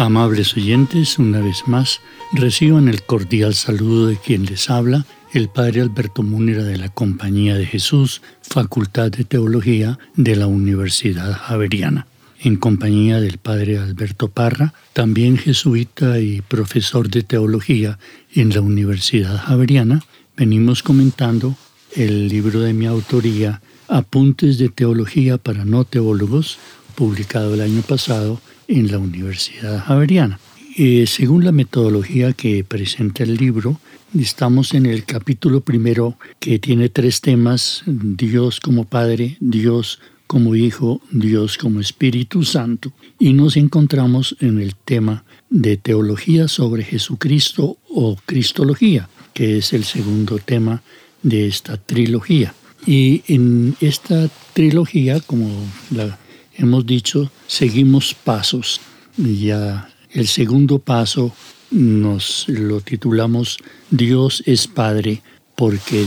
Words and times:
Amables 0.00 0.56
oyentes, 0.56 1.18
una 1.18 1.40
vez 1.40 1.64
más, 1.66 2.00
reciban 2.32 2.88
el 2.88 3.02
cordial 3.02 3.52
saludo 3.52 4.06
de 4.06 4.16
quien 4.16 4.46
les 4.46 4.70
habla, 4.70 5.04
el 5.34 5.50
Padre 5.50 5.82
Alberto 5.82 6.22
Múnera 6.22 6.64
de 6.64 6.78
la 6.78 6.88
Compañía 6.88 7.54
de 7.54 7.66
Jesús, 7.66 8.22
Facultad 8.40 9.10
de 9.10 9.24
Teología 9.24 9.98
de 10.16 10.36
la 10.36 10.46
Universidad 10.46 11.34
Javeriana, 11.34 12.06
en 12.38 12.56
compañía 12.56 13.20
del 13.20 13.36
Padre 13.36 13.76
Alberto 13.76 14.28
Parra, 14.28 14.72
también 14.94 15.36
jesuita 15.36 16.18
y 16.18 16.40
profesor 16.40 17.10
de 17.10 17.22
Teología 17.22 17.98
en 18.34 18.54
la 18.54 18.62
Universidad 18.62 19.36
Javeriana, 19.36 20.02
venimos 20.34 20.82
comentando 20.82 21.56
el 21.94 22.28
libro 22.28 22.60
de 22.60 22.72
mi 22.72 22.86
autoría, 22.86 23.60
Apuntes 23.86 24.56
de 24.56 24.70
Teología 24.70 25.36
para 25.36 25.66
No 25.66 25.84
Teólogos, 25.84 26.56
publicado 26.94 27.52
el 27.52 27.60
año 27.60 27.82
pasado 27.82 28.40
en 28.70 28.90
la 28.90 28.98
Universidad 28.98 29.84
Javeriana. 29.84 30.38
Eh, 30.76 31.06
según 31.06 31.44
la 31.44 31.52
metodología 31.52 32.32
que 32.32 32.62
presenta 32.64 33.24
el 33.24 33.34
libro, 33.34 33.80
estamos 34.18 34.74
en 34.74 34.86
el 34.86 35.04
capítulo 35.04 35.60
primero 35.60 36.16
que 36.38 36.58
tiene 36.58 36.88
tres 36.88 37.20
temas, 37.20 37.82
Dios 37.86 38.60
como 38.60 38.84
Padre, 38.84 39.36
Dios 39.40 40.00
como 40.28 40.54
Hijo, 40.54 41.00
Dios 41.10 41.58
como 41.58 41.80
Espíritu 41.80 42.44
Santo, 42.44 42.92
y 43.18 43.32
nos 43.32 43.56
encontramos 43.56 44.36
en 44.38 44.60
el 44.60 44.76
tema 44.76 45.24
de 45.50 45.76
teología 45.76 46.46
sobre 46.46 46.84
Jesucristo 46.84 47.78
o 47.88 48.16
Cristología, 48.24 49.08
que 49.34 49.58
es 49.58 49.72
el 49.72 49.82
segundo 49.82 50.38
tema 50.38 50.82
de 51.24 51.48
esta 51.48 51.76
trilogía. 51.76 52.54
Y 52.86 53.22
en 53.26 53.74
esta 53.80 54.28
trilogía, 54.54 55.20
como 55.20 55.50
la 55.90 56.16
hemos 56.60 56.86
dicho, 56.86 57.30
seguimos 57.46 58.14
pasos. 58.14 58.80
Ya 59.16 59.90
el 60.12 60.28
segundo 60.28 60.78
paso 60.78 61.32
nos 61.70 62.46
lo 62.48 62.80
titulamos 62.80 63.58
Dios 63.90 64.42
es 64.46 64.66
Padre 64.66 65.22
porque 65.56 66.04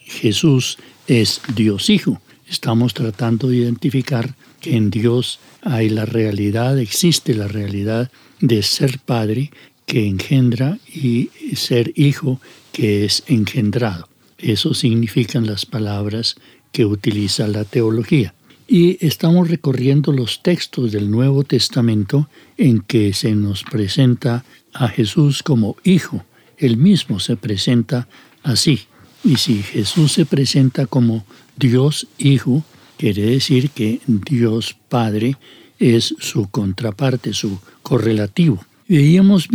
Jesús 0.00 0.78
es 1.06 1.40
Dios 1.54 1.90
Hijo. 1.90 2.20
Estamos 2.48 2.94
tratando 2.94 3.48
de 3.48 3.56
identificar 3.56 4.34
que 4.60 4.76
en 4.76 4.90
Dios 4.90 5.38
hay 5.62 5.88
la 5.88 6.04
realidad, 6.04 6.78
existe 6.78 7.34
la 7.34 7.48
realidad 7.48 8.10
de 8.40 8.62
ser 8.62 8.98
Padre 8.98 9.50
que 9.86 10.06
engendra 10.06 10.78
y 10.86 11.30
ser 11.54 11.92
Hijo 11.96 12.40
que 12.72 13.04
es 13.04 13.22
engendrado. 13.26 14.08
Eso 14.38 14.74
significan 14.74 15.46
las 15.46 15.64
palabras 15.64 16.36
que 16.72 16.84
utiliza 16.84 17.46
la 17.46 17.64
teología 17.64 18.34
y 18.66 19.04
estamos 19.04 19.48
recorriendo 19.48 20.12
los 20.12 20.42
textos 20.42 20.92
del 20.92 21.10
Nuevo 21.10 21.44
Testamento 21.44 22.28
en 22.56 22.80
que 22.80 23.12
se 23.12 23.34
nos 23.34 23.62
presenta 23.62 24.44
a 24.72 24.88
Jesús 24.88 25.42
como 25.42 25.76
Hijo. 25.84 26.24
Él 26.56 26.76
mismo 26.76 27.20
se 27.20 27.36
presenta 27.36 28.08
así. 28.42 28.80
Y 29.22 29.36
si 29.36 29.62
Jesús 29.62 30.12
se 30.12 30.26
presenta 30.26 30.86
como 30.86 31.24
Dios 31.56 32.06
Hijo, 32.18 32.64
quiere 32.96 33.22
decir 33.22 33.70
que 33.70 34.00
Dios 34.06 34.76
Padre 34.88 35.36
es 35.78 36.14
su 36.18 36.48
contraparte, 36.48 37.32
su 37.32 37.58
correlativo. 37.82 38.64
Veíamos 38.86 39.48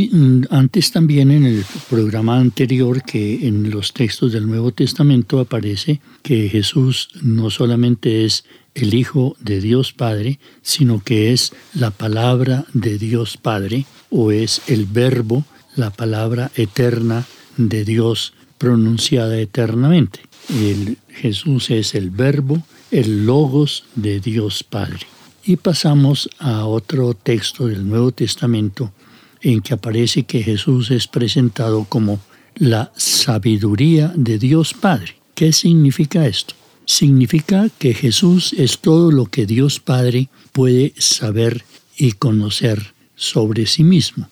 antes 0.49 0.91
también 0.91 1.29
en 1.29 1.45
el 1.45 1.63
programa 1.87 2.39
anterior 2.39 3.03
que 3.03 3.47
en 3.47 3.69
los 3.69 3.93
textos 3.93 4.33
del 4.33 4.47
Nuevo 4.47 4.71
Testamento 4.71 5.39
aparece 5.39 6.01
que 6.23 6.49
Jesús 6.49 7.09
no 7.21 7.51
solamente 7.51 8.25
es 8.25 8.45
el 8.81 8.93
Hijo 8.93 9.35
de 9.39 9.61
Dios 9.61 9.93
Padre, 9.93 10.39
sino 10.61 11.03
que 11.03 11.31
es 11.31 11.53
la 11.73 11.91
palabra 11.91 12.65
de 12.73 12.97
Dios 12.97 13.37
Padre 13.37 13.85
o 14.09 14.31
es 14.31 14.61
el 14.67 14.85
verbo, 14.85 15.43
la 15.75 15.91
palabra 15.91 16.51
eterna 16.55 17.25
de 17.57 17.85
Dios 17.85 18.33
pronunciada 18.57 19.39
eternamente. 19.39 20.21
El, 20.49 20.97
Jesús 21.09 21.69
es 21.69 21.95
el 21.95 22.09
verbo, 22.09 22.61
el 22.91 23.25
logos 23.25 23.85
de 23.95 24.19
Dios 24.19 24.63
Padre. 24.63 25.07
Y 25.43 25.57
pasamos 25.57 26.29
a 26.39 26.65
otro 26.65 27.13
texto 27.13 27.67
del 27.67 27.87
Nuevo 27.87 28.11
Testamento 28.11 28.91
en 29.41 29.61
que 29.61 29.73
aparece 29.73 30.23
que 30.23 30.43
Jesús 30.43 30.91
es 30.91 31.07
presentado 31.07 31.85
como 31.85 32.19
la 32.55 32.91
sabiduría 32.95 34.11
de 34.15 34.37
Dios 34.37 34.73
Padre. 34.73 35.15
¿Qué 35.33 35.53
significa 35.53 36.27
esto? 36.27 36.55
Significa 36.89 37.69
que 37.77 37.93
Jesús 37.93 38.51
es 38.53 38.79
todo 38.79 39.11
lo 39.11 39.27
que 39.27 39.45
Dios 39.45 39.79
Padre 39.79 40.27
puede 40.51 40.91
saber 40.97 41.63
y 41.95 42.13
conocer 42.13 42.95
sobre 43.15 43.67
sí 43.67 43.83
mismo. 43.83 44.27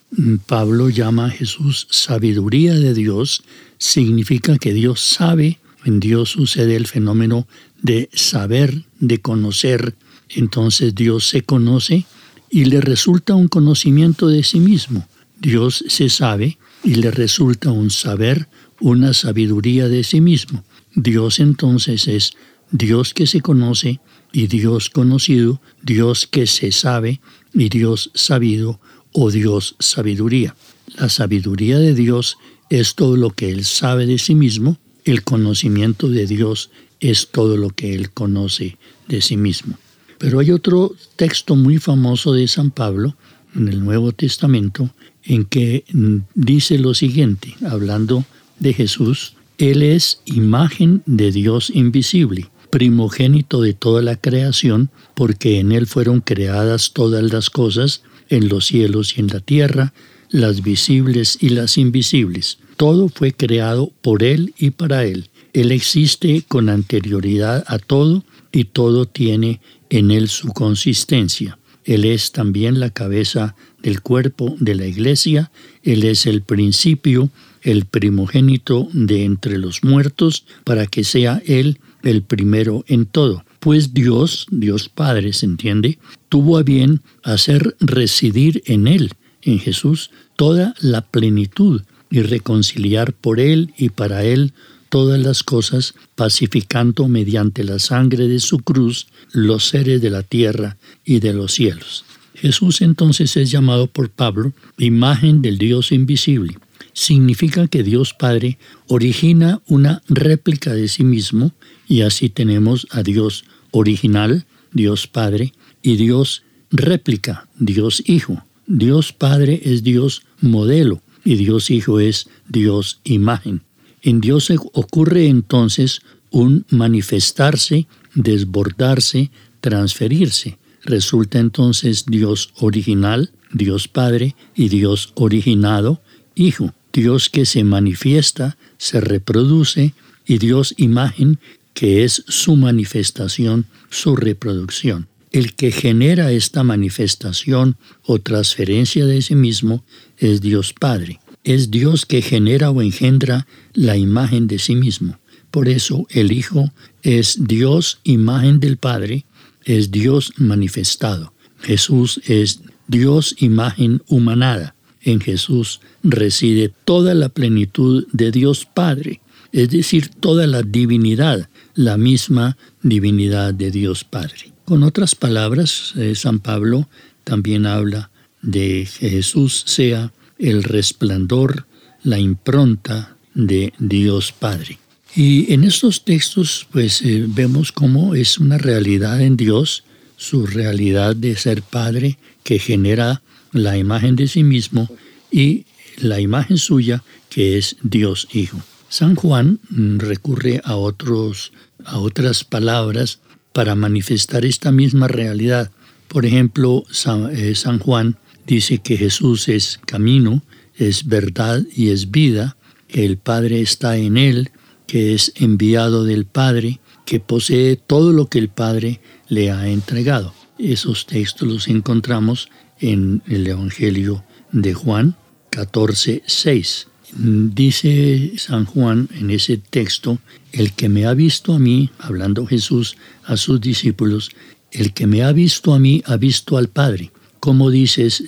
Pablo 0.47 0.89
llama 0.89 1.27
a 1.27 1.29
Jesús 1.29 1.87
sabiduría 1.91 2.73
de 2.73 2.95
Dios, 2.95 3.43
significa 3.77 4.57
que 4.57 4.73
Dios 4.73 5.01
sabe, 5.01 5.59
en 5.85 5.99
Dios 5.99 6.29
sucede 6.29 6.75
el 6.75 6.87
fenómeno 6.87 7.47
de 7.79 8.09
saber, 8.11 8.85
de 8.99 9.19
conocer, 9.19 9.93
entonces 10.29 10.95
Dios 10.95 11.27
se 11.27 11.43
conoce 11.43 12.07
y 12.49 12.65
le 12.65 12.81
resulta 12.81 13.35
un 13.35 13.49
conocimiento 13.49 14.29
de 14.29 14.41
sí 14.41 14.59
mismo. 14.59 15.07
Dios 15.39 15.83
se 15.89 16.09
sabe 16.09 16.57
y 16.83 16.95
le 16.95 17.11
resulta 17.11 17.69
un 17.69 17.91
saber, 17.91 18.47
una 18.79 19.13
sabiduría 19.13 19.87
de 19.89 20.03
sí 20.03 20.21
mismo. 20.21 20.63
Dios 20.97 21.39
entonces 21.39 22.07
es 22.07 22.33
Dios 22.71 23.13
que 23.13 23.27
se 23.27 23.41
conoce 23.41 23.99
y 24.33 24.47
Dios 24.47 24.89
conocido, 24.89 25.61
Dios 25.83 26.25
que 26.25 26.47
se 26.47 26.71
sabe 26.71 27.21
y 27.53 27.69
Dios 27.69 28.09
sabido 28.15 28.79
o 29.11 29.29
Dios 29.29 29.75
sabiduría. 29.77 30.55
La 30.97 31.07
sabiduría 31.09 31.77
de 31.77 31.93
Dios 31.93 32.39
es 32.71 32.95
todo 32.95 33.15
lo 33.15 33.29
que 33.29 33.51
Él 33.51 33.63
sabe 33.63 34.07
de 34.07 34.17
sí 34.17 34.33
mismo, 34.33 34.77
el 35.05 35.23
conocimiento 35.23 36.09
de 36.09 36.25
Dios 36.25 36.71
es 36.99 37.29
todo 37.29 37.57
lo 37.57 37.69
que 37.69 37.93
Él 37.93 38.09
conoce 38.09 38.79
de 39.07 39.21
sí 39.21 39.37
mismo. 39.37 39.77
Pero 40.17 40.39
hay 40.39 40.49
otro 40.49 40.95
texto 41.15 41.55
muy 41.55 41.77
famoso 41.77 42.33
de 42.33 42.47
San 42.47 42.71
Pablo 42.71 43.15
en 43.55 43.67
el 43.67 43.85
Nuevo 43.85 44.13
Testamento 44.13 44.89
en 45.23 45.45
que 45.45 45.85
dice 46.33 46.79
lo 46.79 46.95
siguiente, 46.95 47.55
hablando 47.63 48.25
de 48.57 48.73
Jesús, 48.73 49.36
él 49.57 49.81
es 49.81 50.21
imagen 50.25 51.01
de 51.07 51.31
Dios 51.31 51.71
invisible, 51.73 52.49
primogénito 52.69 53.59
de 53.61 53.73
toda 53.73 54.03
la 54.03 54.15
creación, 54.15 54.91
porque 55.15 55.59
en 55.59 55.71
Él 55.71 55.87
fueron 55.87 56.21
creadas 56.21 56.93
todas 56.93 57.23
las 57.23 57.49
cosas, 57.49 58.03
en 58.29 58.49
los 58.49 58.67
cielos 58.67 59.17
y 59.17 59.21
en 59.21 59.27
la 59.27 59.39
tierra, 59.39 59.93
las 60.29 60.61
visibles 60.61 61.39
y 61.41 61.49
las 61.49 61.77
invisibles. 61.79 62.59
Todo 62.75 63.09
fue 63.09 63.31
creado 63.31 63.91
por 64.01 64.21
Él 64.21 64.53
y 64.59 64.71
para 64.71 65.05
Él. 65.05 65.29
Él 65.53 65.71
existe 65.71 66.43
con 66.47 66.69
anterioridad 66.69 67.63
a 67.67 67.79
todo 67.79 68.23
y 68.51 68.65
todo 68.65 69.07
tiene 69.07 69.59
en 69.89 70.11
Él 70.11 70.29
su 70.29 70.49
consistencia. 70.49 71.57
Él 71.83 72.05
es 72.05 72.31
también 72.31 72.79
la 72.79 72.91
cabeza 72.91 73.55
del 73.81 74.01
cuerpo 74.01 74.55
de 74.59 74.75
la 74.75 74.85
iglesia, 74.85 75.51
Él 75.81 76.03
es 76.03 76.27
el 76.27 76.41
principio 76.43 77.31
el 77.67 77.83
primogénito 77.83 78.87
de 78.93 79.25
entre 79.25 79.57
los 79.57 79.83
muertos, 79.83 80.45
para 80.63 80.87
que 80.87 81.03
sea 81.03 81.41
Él 81.45 81.79
el 82.01 82.21
primero 82.21 82.85
en 82.87 83.05
todo. 83.05 83.43
Pues 83.59 83.93
Dios, 83.93 84.47
Dios 84.49 84.87
Padre, 84.87 85.33
¿se 85.33 85.45
entiende? 85.45 85.99
Tuvo 86.29 86.57
a 86.57 86.63
bien 86.63 87.01
hacer 87.23 87.75
residir 87.81 88.63
en 88.67 88.87
Él, 88.87 89.11
en 89.41 89.59
Jesús, 89.59 90.11
toda 90.37 90.75
la 90.79 91.01
plenitud 91.01 91.81
y 92.09 92.21
reconciliar 92.21 93.11
por 93.11 93.41
Él 93.41 93.73
y 93.77 93.89
para 93.89 94.23
Él 94.23 94.53
todas 94.87 95.19
las 95.19 95.43
cosas, 95.43 95.93
pacificando 96.15 97.09
mediante 97.09 97.65
la 97.65 97.79
sangre 97.79 98.29
de 98.29 98.39
su 98.39 98.59
cruz 98.59 99.07
los 99.33 99.65
seres 99.65 100.01
de 100.01 100.09
la 100.09 100.23
tierra 100.23 100.77
y 101.03 101.19
de 101.19 101.33
los 101.33 101.51
cielos. 101.51 102.05
Jesús 102.33 102.79
entonces 102.81 103.35
es 103.35 103.51
llamado 103.51 103.87
por 103.87 104.09
Pablo 104.09 104.53
imagen 104.77 105.41
del 105.41 105.57
Dios 105.57 105.91
invisible. 105.91 106.57
Significa 106.97 107.67
que 107.67 107.83
Dios 107.83 108.15
Padre 108.15 108.57
origina 108.87 109.61
una 109.67 110.01
réplica 110.09 110.73
de 110.73 110.87
sí 110.87 111.03
mismo 111.03 111.53
y 111.87 112.01
así 112.01 112.27
tenemos 112.27 112.87
a 112.89 113.03
Dios 113.03 113.45
original, 113.69 114.47
Dios 114.73 115.05
Padre, 115.05 115.53
y 115.83 115.97
Dios 115.97 116.41
réplica, 116.71 117.47
Dios 117.59 118.01
Hijo. 118.07 118.43
Dios 118.65 119.13
Padre 119.13 119.61
es 119.63 119.83
Dios 119.83 120.23
modelo 120.41 121.03
y 121.23 121.35
Dios 121.35 121.69
Hijo 121.69 121.99
es 121.99 122.29
Dios 122.49 122.99
imagen. 123.03 123.61
En 124.01 124.19
Dios 124.19 124.51
ocurre 124.73 125.27
entonces 125.27 126.01
un 126.31 126.65
manifestarse, 126.71 127.85
desbordarse, 128.15 129.29
transferirse. 129.61 130.57
Resulta 130.81 131.37
entonces 131.37 132.07
Dios 132.07 132.49
original, 132.55 133.29
Dios 133.53 133.87
Padre 133.87 134.35
y 134.55 134.69
Dios 134.69 135.13
originado, 135.13 136.01
Hijo. 136.33 136.73
Dios 136.99 137.29
que 137.29 137.45
se 137.45 137.63
manifiesta, 137.63 138.57
se 138.77 138.99
reproduce 139.01 139.93
y 140.25 140.37
Dios 140.37 140.73
imagen 140.77 141.39
que 141.73 142.03
es 142.03 142.23
su 142.27 142.55
manifestación, 142.55 143.65
su 143.89 144.15
reproducción. 144.15 145.07
El 145.31 145.53
que 145.53 145.71
genera 145.71 146.31
esta 146.31 146.63
manifestación 146.63 147.77
o 148.03 148.19
transferencia 148.19 149.05
de 149.05 149.21
sí 149.21 149.35
mismo 149.35 149.83
es 150.17 150.41
Dios 150.41 150.73
Padre 150.73 151.19
es 151.47 151.71
Dios 151.71 152.05
que 152.05 152.21
genera 152.21 152.71
o 152.71 152.81
engendra 152.81 153.47
la 153.73 153.95
imagen 153.95 154.47
de 154.47 154.59
sí 154.59 154.75
mismo. 154.75 155.17
Por 155.49 155.69
eso 155.69 156.05
el 156.09 156.33
Hijo 156.33 156.73
es 157.03 157.37
Dios, 157.39 157.99
imagen 158.03 158.59
del 158.59 158.75
Padre, 158.75 159.23
es 159.63 159.89
Dios 159.89 160.33
manifestado. 160.35 161.31
Jesús 161.61 162.19
es 162.25 162.59
Dios, 162.87 163.33
imagen 163.39 164.01
humanada. 164.07 164.75
En 165.07 165.21
Jesús 165.21 165.79
reside 166.03 166.73
toda 166.83 167.13
la 167.13 167.29
plenitud 167.29 168.05
de 168.11 168.29
Dios 168.29 168.65
Padre, 168.65 169.21
es 169.53 169.69
decir, 169.69 170.09
toda 170.09 170.47
la 170.47 170.63
divinidad, 170.63 171.47
la 171.75 171.95
misma 171.95 172.57
divinidad 172.83 173.53
de 173.53 173.71
Dios 173.71 174.03
Padre. 174.03 174.51
Con 174.65 174.83
otras 174.83 175.15
palabras, 175.15 175.93
eh, 175.95 176.13
San 176.13 176.39
Pablo 176.39 176.89
también 177.23 177.65
habla 177.65 178.11
de 178.41 178.85
que 178.99 179.09
Jesús 179.09 179.63
sea 179.65 180.11
el 180.39 180.63
resplandor, 180.63 181.67
la 182.03 182.19
impronta 182.19 183.15
de 183.33 183.71
Dios 183.79 184.33
Padre. 184.33 184.77
Y 185.15 185.53
en 185.53 185.63
estos 185.63 186.03
textos 186.03 186.67
pues 186.69 187.01
eh, 187.01 187.23
vemos 187.29 187.71
cómo 187.71 188.13
es 188.13 188.39
una 188.39 188.57
realidad 188.57 189.21
en 189.21 189.37
Dios, 189.37 189.85
su 190.17 190.45
realidad 190.45 191.15
de 191.15 191.37
ser 191.37 191.61
Padre 191.61 192.17
que 192.43 192.59
genera 192.59 193.21
la 193.51 193.77
imagen 193.77 194.15
de 194.15 194.27
sí 194.27 194.43
mismo 194.43 194.89
y 195.31 195.65
la 195.97 196.19
imagen 196.19 196.57
suya 196.57 197.03
que 197.29 197.57
es 197.57 197.77
Dios 197.81 198.27
Hijo. 198.33 198.59
San 198.89 199.15
Juan 199.15 199.59
mm, 199.69 199.99
recurre 199.99 200.61
a, 200.63 200.75
otros, 200.75 201.51
a 201.83 201.99
otras 201.99 202.43
palabras 202.43 203.19
para 203.53 203.75
manifestar 203.75 204.45
esta 204.45 204.71
misma 204.71 205.07
realidad. 205.07 205.71
Por 206.07 206.25
ejemplo, 206.25 206.83
San, 206.89 207.35
eh, 207.35 207.55
San 207.55 207.79
Juan 207.79 208.17
dice 208.45 208.77
que 208.79 208.97
Jesús 208.97 209.49
es 209.49 209.79
camino, 209.85 210.41
es 210.75 211.07
verdad 211.07 211.63
y 211.75 211.89
es 211.89 212.11
vida, 212.11 212.55
que 212.87 213.05
el 213.05 213.17
Padre 213.17 213.61
está 213.61 213.97
en 213.97 214.17
él, 214.17 214.51
que 214.85 215.13
es 215.13 215.33
enviado 215.35 216.05
del 216.05 216.25
Padre, 216.25 216.79
que 217.05 217.19
posee 217.19 217.75
todo 217.75 218.13
lo 218.13 218.27
que 218.27 218.39
el 218.39 218.49
Padre 218.49 219.01
le 219.27 219.51
ha 219.51 219.67
entregado. 219.67 220.33
Esos 220.57 221.05
textos 221.05 221.47
los 221.47 221.67
encontramos 221.67 222.49
en 222.79 223.21
el 223.27 223.47
Evangelio 223.47 224.23
de 224.51 224.73
Juan 224.73 225.15
14, 225.49 226.23
6. 226.25 226.87
Dice 227.13 228.33
San 228.37 228.65
Juan 228.65 229.09
en 229.15 229.31
ese 229.31 229.57
texto, 229.57 230.19
el 230.51 230.73
que 230.73 230.89
me 230.89 231.05
ha 231.05 231.13
visto 231.13 231.53
a 231.53 231.59
mí, 231.59 231.89
hablando 231.99 232.45
Jesús 232.45 232.97
a 233.23 233.37
sus 233.37 233.61
discípulos, 233.61 234.31
el 234.71 234.93
que 234.93 235.07
me 235.07 235.23
ha 235.23 235.31
visto 235.31 235.73
a 235.73 235.79
mí 235.79 236.03
ha 236.05 236.17
visto 236.17 236.57
al 236.57 236.67
Padre. 236.67 237.11
¿Cómo 237.39 237.69
dices, 237.69 238.25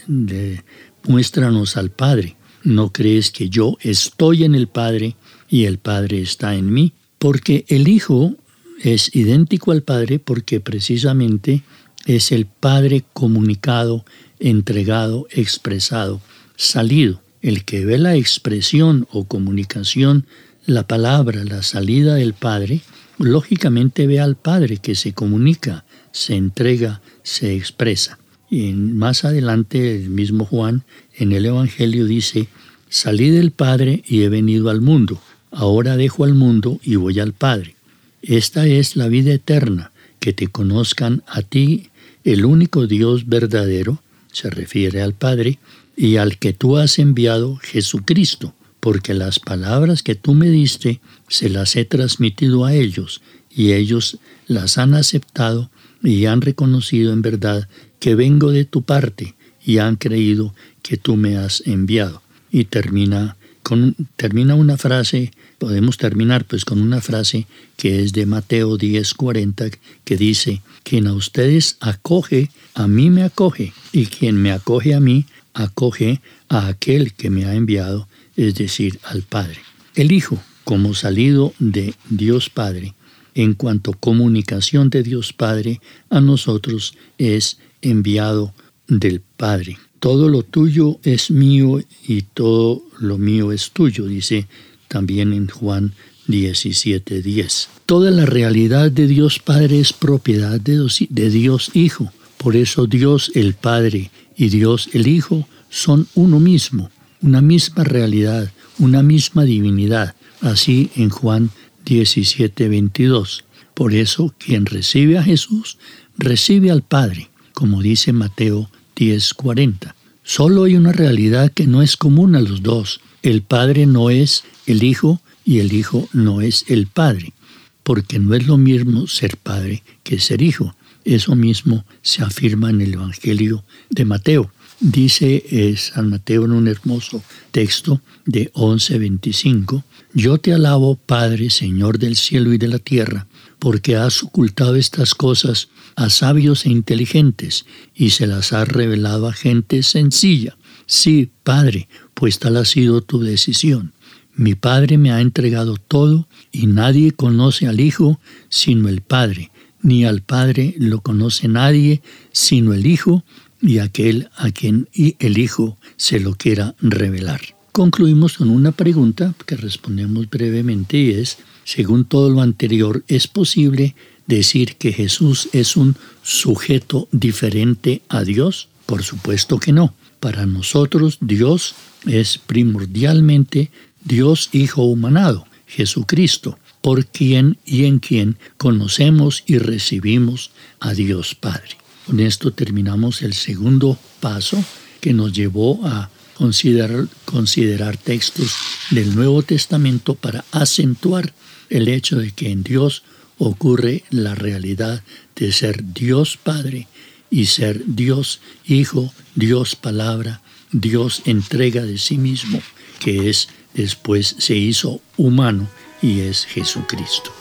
muéstranos 1.08 1.76
al 1.78 1.92
Padre? 1.92 2.36
¿No 2.64 2.92
crees 2.92 3.32
que 3.32 3.50
yo 3.50 3.78
estoy 3.82 4.44
en 4.44 4.56
el 4.56 4.68
Padre 4.68 5.16
y 5.50 5.66
el 5.66 5.78
Padre 5.78 6.22
está 6.22 6.56
en 6.56 6.72
mí? 6.72 6.94
Porque 7.18 7.66
el 7.68 7.88
Hijo 7.88 8.36
es 8.82 9.14
idéntico 9.14 9.72
al 9.72 9.84
Padre 9.84 10.20
porque 10.20 10.60
precisamente 10.60 11.64
es 12.06 12.32
el 12.32 12.46
Padre 12.46 13.04
comunicado, 13.14 14.06
entregado, 14.40 15.28
expresado, 15.32 16.22
salido. 16.56 17.22
El 17.42 17.64
que 17.64 17.86
ve 17.86 17.98
la 17.98 18.16
expresión 18.16 19.08
o 19.12 19.26
comunicación, 19.26 20.26
la 20.66 20.84
palabra, 20.88 21.44
la 21.46 21.64
salida 21.64 22.16
del 22.16 22.34
Padre, 22.34 22.82
lógicamente 23.18 24.08
ve 24.08 24.20
al 24.20 24.36
Padre 24.36 24.78
que 24.78 24.96
se 24.96 25.14
comunica, 25.14 25.86
se 26.12 26.36
entrega, 26.36 27.02
se 27.24 27.56
expresa. 27.56 28.20
Y 28.50 28.74
más 28.74 29.26
adelante 29.26 29.96
el 29.96 30.10
mismo 30.10 30.46
Juan 30.46 30.84
en 31.16 31.32
el 31.32 31.46
Evangelio 31.46 32.06
dice, 32.06 32.48
salí 32.90 33.30
del 33.30 33.52
Padre 33.52 34.04
y 34.08 34.24
he 34.24 34.30
venido 34.30 34.70
al 34.70 34.82
mundo, 34.82 35.22
ahora 35.52 35.98
dejo 35.98 36.24
al 36.24 36.34
mundo 36.34 36.80
y 36.84 36.96
voy 36.96 37.20
al 37.20 37.34
Padre. 37.34 37.76
Esta 38.22 38.66
es 38.68 38.96
la 38.96 39.08
vida 39.08 39.34
eterna, 39.34 39.92
que 40.20 40.34
te 40.34 40.48
conozcan 40.48 41.24
a 41.28 41.42
ti, 41.42 41.90
el 42.24 42.46
único 42.46 42.88
Dios 42.88 43.28
verdadero, 43.28 44.02
se 44.32 44.50
refiere 44.50 45.02
al 45.02 45.14
Padre, 45.14 45.60
y 45.96 46.18
al 46.18 46.38
que 46.38 46.54
tú 46.54 46.78
has 46.78 46.98
enviado, 47.00 47.58
Jesucristo, 47.58 48.54
porque 48.80 49.14
las 49.14 49.40
palabras 49.40 50.04
que 50.04 50.16
tú 50.16 50.34
me 50.34 50.50
diste 50.50 51.02
se 51.28 51.50
las 51.50 51.76
he 51.76 51.86
transmitido 51.86 52.66
a 52.66 52.74
ellos, 52.74 53.22
y 53.50 53.74
ellos 53.74 54.20
las 54.48 54.78
han 54.78 54.94
aceptado 54.94 55.70
y 56.04 56.26
han 56.26 56.42
reconocido 56.42 57.12
en 57.12 57.22
verdad 57.22 57.68
que 58.00 58.16
vengo 58.16 58.52
de 58.52 58.66
tu 58.66 58.84
parte 58.84 59.36
y 59.66 59.80
han 59.80 59.98
creído 59.98 60.54
que 60.82 60.98
tú 60.98 61.18
me 61.18 61.38
has 61.38 61.62
enviado. 61.68 62.22
Y 62.52 62.66
termina, 62.66 63.36
con, 63.64 63.96
termina 64.16 64.56
una 64.56 64.78
frase, 64.78 65.32
podemos 65.60 65.98
terminar 65.98 66.46
pues 66.46 66.66
con 66.66 66.82
una 66.82 67.02
frase 67.02 67.46
que 67.78 68.02
es 68.02 68.14
de 68.14 68.26
Mateo 68.26 68.78
10:40, 68.78 69.78
que 70.04 70.18
dice, 70.18 70.62
quien 70.84 71.06
a 71.06 71.14
ustedes 71.14 71.78
acoge, 71.82 72.50
a 72.74 72.88
mí 72.88 73.12
me 73.12 73.24
acoge, 73.24 73.74
y 73.92 74.08
quien 74.08 74.42
me 74.42 74.52
acoge 74.52 74.96
a 74.96 75.00
mí, 75.00 75.26
acoge 75.54 76.22
a 76.48 76.68
aquel 76.68 77.14
que 77.14 77.30
me 77.30 77.46
ha 77.46 77.54
enviado, 77.54 78.08
es 78.36 78.56
decir, 78.56 79.00
al 79.04 79.22
Padre. 79.22 79.60
El 79.94 80.12
Hijo, 80.12 80.42
como 80.64 80.94
salido 80.94 81.54
de 81.60 81.94
Dios 82.10 82.50
Padre, 82.50 82.96
en 83.36 83.54
cuanto 83.54 83.94
comunicación 83.94 84.90
de 84.90 85.04
Dios 85.04 85.34
Padre 85.34 85.82
a 86.10 86.22
nosotros 86.22 86.96
es 87.18 87.58
enviado 87.82 88.54
del 88.88 89.22
Padre. 89.22 89.78
Todo 90.00 90.30
lo 90.30 90.44
tuyo 90.44 91.00
es 91.04 91.30
mío 91.30 91.82
y 92.08 92.22
todo 92.22 92.82
lo 93.00 93.18
mío 93.18 93.52
es 93.52 93.72
tuyo, 93.72 94.06
dice 94.06 94.48
también 94.90 95.32
en 95.32 95.48
Juan 95.48 95.94
17:10. 96.28 97.70
Toda 97.86 98.12
la 98.12 98.26
realidad 98.26 98.92
de 98.92 99.08
Dios 99.08 99.40
Padre 99.40 99.80
es 99.80 99.94
propiedad 99.94 100.60
de 100.60 100.74
Dios, 100.74 101.00
de 101.10 101.30
Dios 101.30 101.72
Hijo. 101.74 102.12
Por 102.38 102.58
eso 102.58 102.86
Dios 102.86 103.32
el 103.36 103.54
Padre 103.54 104.12
y 104.36 104.50
Dios 104.50 104.90
el 104.94 105.08
Hijo 105.08 105.48
son 105.70 106.08
uno 106.16 106.40
mismo, 106.40 106.92
una 107.22 107.42
misma 107.42 107.84
realidad, 107.84 108.52
una 108.78 109.02
misma 109.04 109.44
divinidad. 109.46 110.16
Así 110.42 110.90
en 110.96 111.10
Juan 111.10 111.52
17:22. 111.86 113.46
Por 113.74 113.94
eso 113.94 114.34
quien 114.38 114.66
recibe 114.66 115.18
a 115.18 115.24
Jesús 115.24 115.78
recibe 116.18 116.70
al 116.70 116.82
Padre, 116.84 117.30
como 117.54 117.82
dice 117.82 118.12
Mateo 118.12 118.70
10:40. 118.96 119.96
Solo 120.30 120.66
hay 120.66 120.76
una 120.76 120.92
realidad 120.92 121.52
que 121.52 121.66
no 121.66 121.82
es 121.82 121.98
común 121.98 122.36
a 122.36 122.40
los 122.40 122.62
dos. 122.62 123.02
El 123.24 123.42
Padre 123.42 123.88
no 123.88 124.12
es 124.12 124.44
el 124.68 124.84
Hijo 124.84 125.20
y 125.44 125.58
el 125.58 125.74
Hijo 125.74 126.08
no 126.14 126.42
es 126.42 126.66
el 126.68 126.86
Padre, 126.86 127.34
porque 127.82 128.20
no 128.20 128.36
es 128.36 128.46
lo 128.46 128.60
mismo 128.60 129.08
ser 129.08 129.38
Padre 129.38 129.82
que 130.04 130.20
ser 130.20 130.44
Hijo. 130.44 130.76
Eso 131.04 131.36
mismo 131.36 131.84
se 132.04 132.22
afirma 132.22 132.70
en 132.70 132.82
el 132.82 132.94
Evangelio 132.94 133.64
de 133.90 134.06
Mateo. 134.06 134.52
Dice 134.80 135.44
eh, 135.50 135.76
San 135.78 136.12
Mateo 136.12 136.46
en 136.46 136.52
un 136.52 136.68
hermoso 136.68 137.24
texto 137.50 138.00
de 138.28 138.52
11:25, 138.54 139.84
Yo 140.14 140.38
te 140.38 140.54
alabo, 140.54 140.94
Padre, 140.94 141.50
Señor 141.50 141.98
del 141.98 142.16
cielo 142.16 142.54
y 142.54 142.60
de 142.60 142.68
la 142.68 142.78
tierra, 142.78 143.26
porque 143.60 143.96
has 143.96 144.24
ocultado 144.24 144.76
estas 144.76 145.14
cosas 145.14 145.70
a 145.96 146.10
sabios 146.10 146.66
e 146.66 146.70
inteligentes 146.70 147.66
y 147.94 148.12
se 148.12 148.26
las 148.26 148.54
has 148.54 148.68
revelado 148.68 149.28
a 149.28 149.34
gente 149.34 149.84
sencilla. 149.84 150.58
Sí, 150.86 151.30
Padre, 151.44 151.88
pues 152.14 152.40
tal 152.40 152.58
ha 152.58 152.66
sido 152.66 153.02
tu 153.02 153.20
decisión. 153.20 153.94
Mi 154.34 154.56
Padre 154.56 154.98
me 154.98 155.12
ha 155.12 155.20
entregado 155.20 155.76
todo 155.76 156.28
y 156.52 156.68
nadie 156.68 157.12
conoce 157.12 157.68
al 157.68 157.82
Hijo 157.82 158.20
sino 158.48 158.88
el 158.88 159.02
Padre, 159.02 159.52
ni 159.82 160.06
al 160.06 160.22
Padre 160.22 160.76
lo 160.78 161.02
conoce 161.02 161.48
nadie 161.48 162.02
sino 162.32 162.74
el 162.74 162.86
Hijo 162.86 163.24
y 163.62 163.80
aquel 163.80 164.30
a 164.38 164.52
quien 164.52 164.88
el 164.94 165.38
Hijo 165.38 165.78
se 165.98 166.22
lo 166.22 166.36
quiera 166.36 166.76
revelar. 166.80 167.42
Concluimos 167.72 168.38
con 168.38 168.50
una 168.50 168.72
pregunta 168.72 169.34
que 169.46 169.56
respondemos 169.56 170.30
brevemente 170.30 170.98
y 170.98 171.12
es, 171.12 171.38
según 171.70 172.04
todo 172.06 172.32
lo 172.32 172.42
anterior, 172.42 173.04
¿es 173.08 173.28
posible 173.28 173.94
decir 174.26 174.78
que 174.78 174.92
Jesús 174.92 175.50
es 175.54 175.78
un 175.78 175.96
sujeto 176.24 177.08
diferente 177.12 178.02
a 178.10 178.24
Dios? 178.24 178.70
Por 178.88 179.04
supuesto 179.04 179.60
que 179.60 179.72
no. 179.72 179.94
Para 180.20 180.48
nosotros 180.48 181.20
Dios 181.22 181.76
es 182.08 182.40
primordialmente 182.40 183.70
Dios 184.04 184.50
Hijo 184.52 184.82
humanado, 184.82 185.46
Jesucristo, 185.68 186.58
por 186.82 187.06
quien 187.06 187.60
y 187.68 187.86
en 187.86 188.00
quien 188.00 188.40
conocemos 188.58 189.44
y 189.46 189.60
recibimos 189.60 190.50
a 190.80 190.96
Dios 190.96 191.36
Padre. 191.36 191.78
Con 192.08 192.20
esto 192.20 192.52
terminamos 192.52 193.22
el 193.22 193.36
segundo 193.36 193.96
paso 194.22 194.58
que 195.02 195.14
nos 195.14 195.34
llevó 195.34 195.86
a 195.86 196.10
considerar, 196.34 197.08
considerar 197.26 197.96
textos 197.98 198.56
del 198.90 199.14
Nuevo 199.14 199.44
Testamento 199.44 200.16
para 200.16 200.44
acentuar 200.52 201.32
el 201.70 201.88
hecho 201.88 202.18
de 202.18 202.32
que 202.32 202.52
en 202.52 202.64
Dios 202.64 203.04
ocurre 203.38 204.04
la 204.10 204.36
realidad 204.36 205.04
de 205.36 205.52
ser 205.52 205.94
Dios 205.94 206.38
Padre 206.38 206.88
y 207.30 207.46
ser 207.46 207.84
Dios 207.86 208.42
Hijo, 208.66 209.14
Dios 209.36 209.76
Palabra, 209.76 210.42
Dios 210.72 211.22
entrega 211.26 211.84
de 211.84 211.98
sí 211.98 212.18
mismo, 212.18 212.62
que 213.00 213.30
es 213.30 213.50
después 213.74 214.36
se 214.40 214.56
hizo 214.56 215.02
humano 215.18 215.70
y 216.02 216.22
es 216.22 216.46
Jesucristo. 216.46 217.39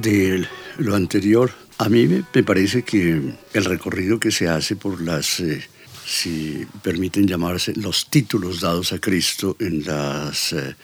De 0.00 0.46
lo 0.78 0.94
anterior, 0.94 1.52
a 1.78 1.88
mí 1.88 2.06
me, 2.06 2.42
parece 2.42 2.82
que 2.82 3.20
el 3.52 3.64
recorrido 3.64 4.20
que 4.20 4.30
se 4.30 4.48
hace 4.48 4.76
por 4.76 5.00
las, 5.00 5.40
eh, 5.40 5.62
si 6.06 6.64
permiten 6.82 7.26
llamarse, 7.26 7.74
los 7.74 8.08
títulos 8.08 8.60
dados 8.60 8.92
a 8.92 8.98
Cristo 8.98 9.56
en 9.58 9.84
las 9.84 10.52
eh, 10.52 10.76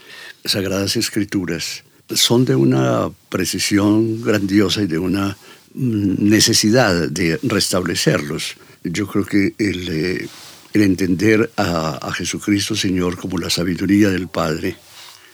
Sagradas 0.44 0.96
Escrituras, 0.96 1.84
son 2.08 2.44
de 2.44 2.56
una 2.56 3.08
precisión 3.28 4.20
grandiosa 4.22 4.82
y 4.82 4.86
de 4.86 4.98
una 4.98 5.36
mm, 5.74 6.28
necesidad 6.28 7.08
de 7.08 7.38
restablecerlos. 7.42 8.56
Yo 8.82 9.06
creo 9.06 9.24
que 9.24 9.54
el, 9.58 9.88
eh, 9.88 10.28
entender 10.74 11.50
a, 11.56 11.98
a 12.02 12.12
Jesucristo 12.12 12.74
Señor 12.74 13.16
como 13.16 13.38
la 13.38 13.50
sabiduría 13.50 14.08
del 14.08 14.26
Padre 14.26 14.76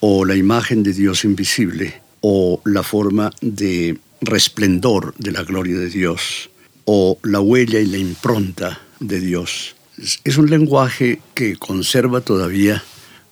o 0.00 0.26
la 0.26 0.34
imagen 0.34 0.82
de 0.82 0.92
Dios 0.92 1.24
invisible, 1.24 2.05
o 2.28 2.60
la 2.64 2.82
forma 2.82 3.30
de 3.40 3.98
resplendor 4.20 5.14
de 5.16 5.30
la 5.30 5.44
gloria 5.44 5.78
de 5.78 5.88
Dios 5.88 6.50
o 6.84 7.20
la 7.22 7.38
huella 7.38 7.78
y 7.78 7.86
la 7.86 7.98
impronta 7.98 8.80
de 8.98 9.20
Dios. 9.20 9.76
Es 10.24 10.36
un 10.36 10.50
lenguaje 10.50 11.20
que 11.34 11.54
conserva 11.54 12.22
todavía 12.22 12.82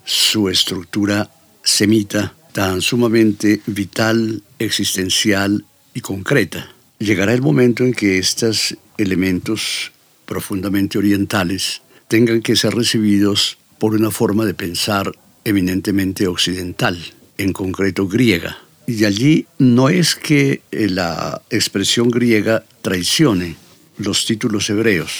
su 0.04 0.48
estructura 0.48 1.28
semita 1.64 2.34
tan 2.52 2.82
sumamente 2.82 3.62
vital, 3.66 4.44
existencial 4.60 5.64
y 5.92 6.00
concreta. 6.00 6.70
Llegará 7.00 7.34
el 7.34 7.42
momento 7.42 7.82
en 7.82 7.94
que 7.94 8.18
estos 8.18 8.76
elementos 8.96 9.90
profundamente 10.24 10.98
orientales 10.98 11.82
tengan 12.06 12.42
que 12.42 12.54
ser 12.54 12.76
recibidos 12.76 13.58
por 13.80 13.94
una 13.94 14.12
forma 14.12 14.44
de 14.44 14.54
pensar 14.54 15.10
eminentemente 15.44 16.28
occidental, 16.28 16.96
en 17.38 17.52
concreto 17.52 18.06
griega. 18.06 18.56
Y 18.86 19.04
allí 19.04 19.46
no 19.58 19.88
es 19.88 20.14
que 20.14 20.62
eh, 20.70 20.88
la 20.88 21.40
expresión 21.50 22.10
griega 22.10 22.64
traicione 22.82 23.56
los 23.98 24.26
títulos 24.26 24.68
hebreos, 24.70 25.12